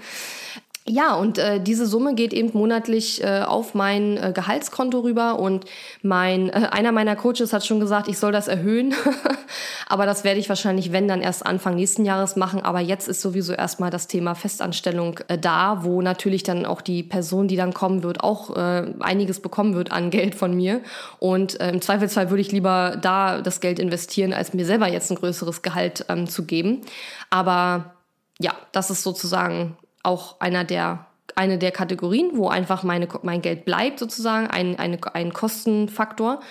Ja, 0.91 1.13
und 1.13 1.37
äh, 1.37 1.61
diese 1.61 1.85
Summe 1.85 2.15
geht 2.15 2.33
eben 2.33 2.49
monatlich 2.53 3.23
äh, 3.23 3.41
auf 3.41 3.75
mein 3.75 4.17
äh, 4.17 4.31
Gehaltskonto 4.33 5.01
rüber 5.01 5.37
und 5.37 5.65
mein 6.01 6.49
äh, 6.49 6.69
einer 6.71 6.91
meiner 6.91 7.15
Coaches 7.15 7.53
hat 7.53 7.63
schon 7.63 7.79
gesagt, 7.79 8.07
ich 8.07 8.17
soll 8.17 8.31
das 8.31 8.47
erhöhen, 8.47 8.95
aber 9.87 10.07
das 10.07 10.23
werde 10.23 10.39
ich 10.39 10.49
wahrscheinlich 10.49 10.91
wenn 10.91 11.07
dann 11.07 11.21
erst 11.21 11.45
Anfang 11.45 11.75
nächsten 11.75 12.05
Jahres 12.05 12.35
machen, 12.35 12.61
aber 12.61 12.79
jetzt 12.79 13.07
ist 13.07 13.21
sowieso 13.21 13.53
erstmal 13.53 13.91
das 13.91 14.07
Thema 14.07 14.33
Festanstellung 14.33 15.19
äh, 15.27 15.37
da, 15.37 15.83
wo 15.83 16.01
natürlich 16.01 16.41
dann 16.41 16.65
auch 16.65 16.81
die 16.81 17.03
Person, 17.03 17.47
die 17.47 17.55
dann 17.55 17.75
kommen 17.75 18.01
wird, 18.01 18.23
auch 18.23 18.57
äh, 18.57 18.91
einiges 18.99 19.41
bekommen 19.41 19.75
wird 19.75 19.91
an 19.91 20.09
Geld 20.09 20.33
von 20.33 20.55
mir. 20.55 20.81
Und 21.19 21.61
äh, 21.61 21.69
im 21.69 21.81
Zweifelsfall 21.81 22.31
würde 22.31 22.41
ich 22.41 22.51
lieber 22.51 22.97
da 22.99 23.43
das 23.43 23.61
Geld 23.61 23.77
investieren, 23.77 24.33
als 24.33 24.55
mir 24.55 24.65
selber 24.65 24.87
jetzt 24.87 25.11
ein 25.11 25.17
größeres 25.17 25.61
Gehalt 25.61 26.05
ähm, 26.09 26.25
zu 26.27 26.45
geben, 26.45 26.81
aber 27.29 27.93
ja, 28.41 28.53
das 28.71 28.89
ist 28.89 29.03
sozusagen 29.03 29.77
auch 30.03 30.39
einer 30.39 30.63
der 30.63 31.05
eine 31.35 31.57
der 31.57 31.71
Kategorien, 31.71 32.31
wo 32.33 32.49
einfach 32.49 32.83
meine, 32.83 33.07
mein 33.23 33.41
Geld 33.41 33.63
bleibt, 33.63 33.99
sozusagen, 33.99 34.47
ein, 34.47 34.77
eine, 34.77 34.99
ein 35.13 35.31
Kostenfaktor. 35.31 36.41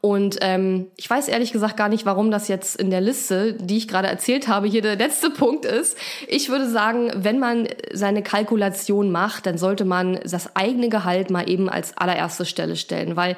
Und 0.00 0.38
ähm, 0.42 0.88
ich 0.96 1.08
weiß 1.08 1.28
ehrlich 1.28 1.52
gesagt 1.52 1.78
gar 1.78 1.88
nicht, 1.88 2.04
warum 2.04 2.30
das 2.30 2.48
jetzt 2.48 2.76
in 2.76 2.90
der 2.90 3.00
Liste, 3.00 3.54
die 3.54 3.78
ich 3.78 3.88
gerade 3.88 4.08
erzählt 4.08 4.48
habe, 4.48 4.66
hier 4.66 4.82
der 4.82 4.96
letzte 4.96 5.30
Punkt 5.44 5.64
ist. 5.64 5.96
Ich 6.28 6.50
würde 6.50 6.68
sagen, 6.68 7.10
wenn 7.14 7.38
man 7.38 7.68
seine 7.92 8.22
Kalkulation 8.22 9.10
macht, 9.10 9.46
dann 9.46 9.56
sollte 9.56 9.86
man 9.86 10.18
das 10.22 10.56
eigene 10.56 10.90
Gehalt 10.90 11.30
mal 11.30 11.48
eben 11.48 11.70
als 11.70 11.96
allererste 11.96 12.44
Stelle 12.44 12.76
stellen, 12.76 13.16
weil 13.16 13.36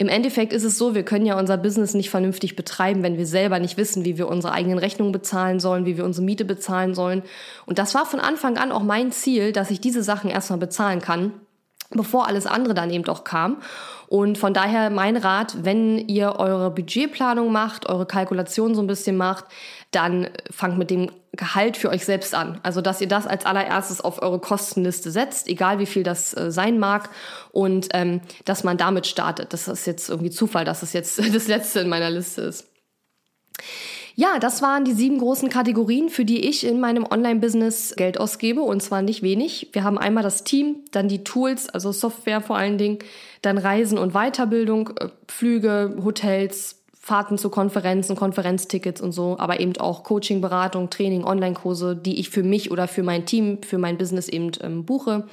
im 0.00 0.08
Endeffekt 0.08 0.54
ist 0.54 0.64
es 0.64 0.78
so, 0.78 0.94
wir 0.94 1.02
können 1.02 1.26
ja 1.26 1.38
unser 1.38 1.58
Business 1.58 1.92
nicht 1.92 2.08
vernünftig 2.08 2.56
betreiben, 2.56 3.02
wenn 3.02 3.18
wir 3.18 3.26
selber 3.26 3.58
nicht 3.58 3.76
wissen, 3.76 4.02
wie 4.06 4.16
wir 4.16 4.28
unsere 4.28 4.54
eigenen 4.54 4.78
Rechnungen 4.78 5.12
bezahlen 5.12 5.60
sollen, 5.60 5.84
wie 5.84 5.98
wir 5.98 6.06
unsere 6.06 6.24
Miete 6.24 6.46
bezahlen 6.46 6.94
sollen. 6.94 7.22
Und 7.66 7.78
das 7.78 7.94
war 7.94 8.06
von 8.06 8.18
Anfang 8.18 8.56
an 8.56 8.72
auch 8.72 8.82
mein 8.82 9.12
Ziel, 9.12 9.52
dass 9.52 9.70
ich 9.70 9.78
diese 9.78 10.02
Sachen 10.02 10.30
erstmal 10.30 10.58
bezahlen 10.58 11.02
kann, 11.02 11.34
bevor 11.90 12.26
alles 12.26 12.46
andere 12.46 12.74
dann 12.74 12.90
eben 12.90 13.06
auch 13.08 13.24
kam. 13.24 13.58
Und 14.08 14.38
von 14.38 14.54
daher 14.54 14.90
mein 14.90 15.16
Rat, 15.16 15.64
wenn 15.64 15.98
ihr 16.08 16.36
eure 16.38 16.70
Budgetplanung 16.70 17.52
macht, 17.52 17.88
eure 17.88 18.06
Kalkulation 18.06 18.74
so 18.74 18.82
ein 18.82 18.86
bisschen 18.86 19.16
macht, 19.16 19.44
dann 19.92 20.28
fangt 20.50 20.78
mit 20.78 20.90
dem 20.90 21.10
Gehalt 21.32 21.76
für 21.76 21.90
euch 21.90 22.04
selbst 22.04 22.34
an. 22.34 22.58
Also, 22.64 22.80
dass 22.80 23.00
ihr 23.00 23.06
das 23.06 23.28
als 23.28 23.46
allererstes 23.46 24.00
auf 24.00 24.20
eure 24.20 24.40
Kostenliste 24.40 25.12
setzt, 25.12 25.48
egal 25.48 25.78
wie 25.78 25.86
viel 25.86 26.02
das 26.02 26.36
äh, 26.36 26.50
sein 26.50 26.80
mag, 26.80 27.08
und 27.52 27.88
ähm, 27.92 28.20
dass 28.44 28.64
man 28.64 28.76
damit 28.76 29.06
startet. 29.06 29.52
Das 29.52 29.68
ist 29.68 29.86
jetzt 29.86 30.08
irgendwie 30.08 30.30
Zufall, 30.30 30.64
dass 30.64 30.82
es 30.82 30.92
jetzt 30.92 31.18
das 31.34 31.46
letzte 31.46 31.80
in 31.80 31.88
meiner 31.88 32.10
Liste 32.10 32.42
ist. 32.42 32.66
Ja, 34.16 34.38
das 34.38 34.62
waren 34.62 34.84
die 34.84 34.92
sieben 34.92 35.18
großen 35.18 35.48
Kategorien, 35.48 36.08
für 36.08 36.24
die 36.24 36.48
ich 36.48 36.66
in 36.66 36.80
meinem 36.80 37.04
Online-Business 37.04 37.94
Geld 37.96 38.18
ausgebe 38.18 38.62
und 38.62 38.82
zwar 38.82 39.02
nicht 39.02 39.22
wenig. 39.22 39.68
Wir 39.72 39.84
haben 39.84 39.98
einmal 39.98 40.22
das 40.22 40.44
Team, 40.44 40.76
dann 40.90 41.08
die 41.08 41.24
Tools, 41.24 41.68
also 41.68 41.92
Software 41.92 42.40
vor 42.40 42.56
allen 42.56 42.78
Dingen, 42.78 42.98
dann 43.42 43.58
Reisen 43.58 43.98
und 43.98 44.12
Weiterbildung, 44.12 44.90
äh, 44.98 45.08
Flüge, 45.28 45.96
Hotels, 46.04 46.76
Fahrten 47.02 47.38
zu 47.38 47.48
Konferenzen, 47.48 48.14
Konferenztickets 48.14 49.00
und 49.00 49.12
so, 49.12 49.36
aber 49.38 49.58
eben 49.58 49.76
auch 49.78 50.04
Coaching, 50.04 50.40
Beratung, 50.40 50.90
Training, 50.90 51.24
Online-Kurse, 51.24 51.96
die 51.96 52.20
ich 52.20 52.28
für 52.28 52.42
mich 52.42 52.70
oder 52.70 52.88
für 52.88 53.02
mein 53.02 53.24
Team, 53.24 53.62
für 53.62 53.78
mein 53.78 53.96
Business 53.96 54.28
eben 54.28 54.50
ähm, 54.60 54.84
buche. 54.84 55.26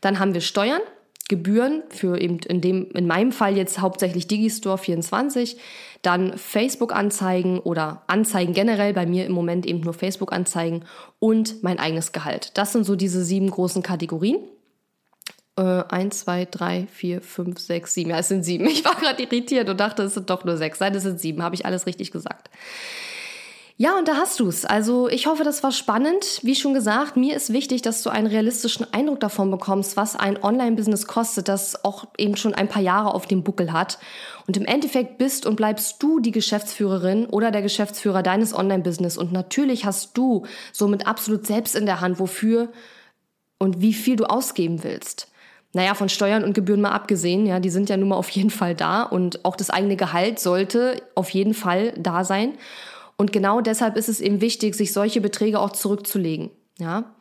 Dann 0.00 0.18
haben 0.18 0.34
wir 0.34 0.40
Steuern, 0.40 0.80
Gebühren 1.28 1.82
für 1.90 2.18
eben 2.18 2.38
in 2.40 2.60
dem, 2.62 2.90
in 2.92 3.06
meinem 3.06 3.32
Fall 3.32 3.56
jetzt 3.56 3.80
hauptsächlich 3.80 4.26
Digistore 4.26 4.78
24, 4.78 5.58
dann 6.02 6.36
Facebook-Anzeigen 6.38 7.58
oder 7.58 8.02
Anzeigen 8.06 8.54
generell, 8.54 8.94
bei 8.94 9.04
mir 9.04 9.26
im 9.26 9.32
Moment 9.32 9.66
eben 9.66 9.80
nur 9.80 9.92
Facebook-Anzeigen 9.92 10.84
und 11.18 11.62
mein 11.62 11.78
eigenes 11.78 12.12
Gehalt. 12.12 12.56
Das 12.56 12.72
sind 12.72 12.84
so 12.84 12.96
diese 12.96 13.22
sieben 13.24 13.50
großen 13.50 13.82
Kategorien. 13.82 14.38
Äh, 15.58 15.84
eins, 15.88 16.20
zwei, 16.20 16.46
drei, 16.46 16.86
vier, 16.90 17.20
fünf, 17.20 17.58
sechs, 17.58 17.92
sieben. 17.92 18.10
Ja, 18.10 18.18
es 18.20 18.28
sind 18.28 18.44
sieben. 18.44 18.66
Ich 18.66 18.84
war 18.84 18.94
gerade 18.94 19.22
irritiert 19.22 19.68
und 19.68 19.78
dachte, 19.78 20.04
es 20.04 20.14
sind 20.14 20.30
doch 20.30 20.44
nur 20.44 20.56
sechs. 20.56 20.80
Nein, 20.80 20.94
es 20.94 21.02
sind 21.02 21.20
sieben. 21.20 21.42
Habe 21.42 21.56
ich 21.56 21.66
alles 21.66 21.84
richtig 21.86 22.10
gesagt. 22.10 22.48
Ja, 23.80 23.96
und 23.96 24.08
da 24.08 24.16
hast 24.16 24.40
du's. 24.40 24.64
Also 24.64 25.08
ich 25.08 25.28
hoffe, 25.28 25.44
das 25.44 25.62
war 25.62 25.70
spannend. 25.70 26.40
Wie 26.42 26.56
schon 26.56 26.74
gesagt, 26.74 27.16
mir 27.16 27.36
ist 27.36 27.52
wichtig, 27.52 27.80
dass 27.80 28.02
du 28.02 28.10
einen 28.10 28.26
realistischen 28.26 28.92
Eindruck 28.92 29.20
davon 29.20 29.52
bekommst, 29.52 29.96
was 29.96 30.16
ein 30.16 30.42
Online-Business 30.42 31.06
kostet, 31.06 31.46
das 31.46 31.84
auch 31.84 32.06
eben 32.18 32.36
schon 32.36 32.54
ein 32.54 32.66
paar 32.66 32.82
Jahre 32.82 33.14
auf 33.14 33.26
dem 33.26 33.44
Buckel 33.44 33.72
hat. 33.72 34.00
Und 34.48 34.56
im 34.56 34.64
Endeffekt 34.64 35.16
bist 35.18 35.46
und 35.46 35.54
bleibst 35.54 36.02
du 36.02 36.18
die 36.18 36.32
Geschäftsführerin 36.32 37.26
oder 37.26 37.52
der 37.52 37.62
Geschäftsführer 37.62 38.24
deines 38.24 38.52
Online-Business. 38.52 39.16
Und 39.16 39.30
natürlich 39.30 39.84
hast 39.84 40.18
du 40.18 40.44
somit 40.72 41.06
absolut 41.06 41.46
selbst 41.46 41.76
in 41.76 41.86
der 41.86 42.00
Hand, 42.00 42.18
wofür 42.18 42.70
und 43.58 43.80
wie 43.80 43.94
viel 43.94 44.16
du 44.16 44.24
ausgeben 44.24 44.82
willst. 44.82 45.28
Naja, 45.72 45.94
von 45.94 46.08
Steuern 46.08 46.42
und 46.42 46.54
Gebühren 46.54 46.80
mal 46.80 46.90
abgesehen, 46.90 47.46
ja, 47.46 47.60
die 47.60 47.70
sind 47.70 47.88
ja 47.90 47.96
nun 47.96 48.08
mal 48.08 48.16
auf 48.16 48.30
jeden 48.30 48.50
Fall 48.50 48.74
da 48.74 49.04
und 49.04 49.44
auch 49.44 49.54
das 49.54 49.70
eigene 49.70 49.94
Gehalt 49.94 50.40
sollte 50.40 51.00
auf 51.14 51.30
jeden 51.30 51.54
Fall 51.54 51.92
da 51.96 52.24
sein. 52.24 52.54
Und 53.18 53.32
genau 53.32 53.60
deshalb 53.60 53.96
ist 53.96 54.08
es 54.08 54.20
eben 54.20 54.40
wichtig, 54.40 54.74
sich 54.74 54.92
solche 54.92 55.20
Beträge 55.20 55.60
auch 55.60 55.72
zurückzulegen. 55.72 56.50
Ja. 56.78 57.16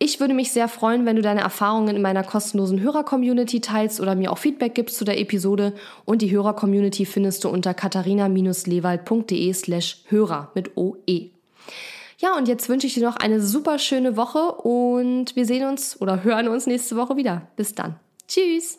Ich 0.00 0.20
würde 0.20 0.34
mich 0.34 0.52
sehr 0.52 0.68
freuen, 0.68 1.06
wenn 1.06 1.16
du 1.16 1.22
deine 1.22 1.40
Erfahrungen 1.40 1.96
in 1.96 2.02
meiner 2.02 2.22
kostenlosen 2.22 2.80
Hörer-Community 2.80 3.60
teilst 3.60 4.00
oder 4.00 4.14
mir 4.14 4.30
auch 4.30 4.38
Feedback 4.38 4.74
gibst 4.74 4.96
zu 4.96 5.04
der 5.04 5.18
Episode. 5.18 5.74
Und 6.04 6.22
die 6.22 6.30
Hörer-Community 6.30 7.06
findest 7.06 7.44
du 7.44 7.48
unter 7.48 7.72
katharina-lewald.de 7.72 9.52
slash 9.54 10.02
Hörer 10.08 10.52
mit 10.54 10.76
OE. 10.76 11.30
Ja, 12.18 12.36
und 12.36 12.48
jetzt 12.48 12.68
wünsche 12.68 12.88
ich 12.88 12.94
dir 12.94 13.04
noch 13.04 13.16
eine 13.16 13.40
super 13.40 13.78
schöne 13.78 14.16
Woche 14.16 14.52
und 14.52 15.36
wir 15.36 15.46
sehen 15.46 15.68
uns 15.68 16.00
oder 16.00 16.24
hören 16.24 16.48
uns 16.48 16.66
nächste 16.66 16.96
Woche 16.96 17.16
wieder. 17.16 17.48
Bis 17.56 17.74
dann. 17.74 17.96
Tschüss. 18.26 18.78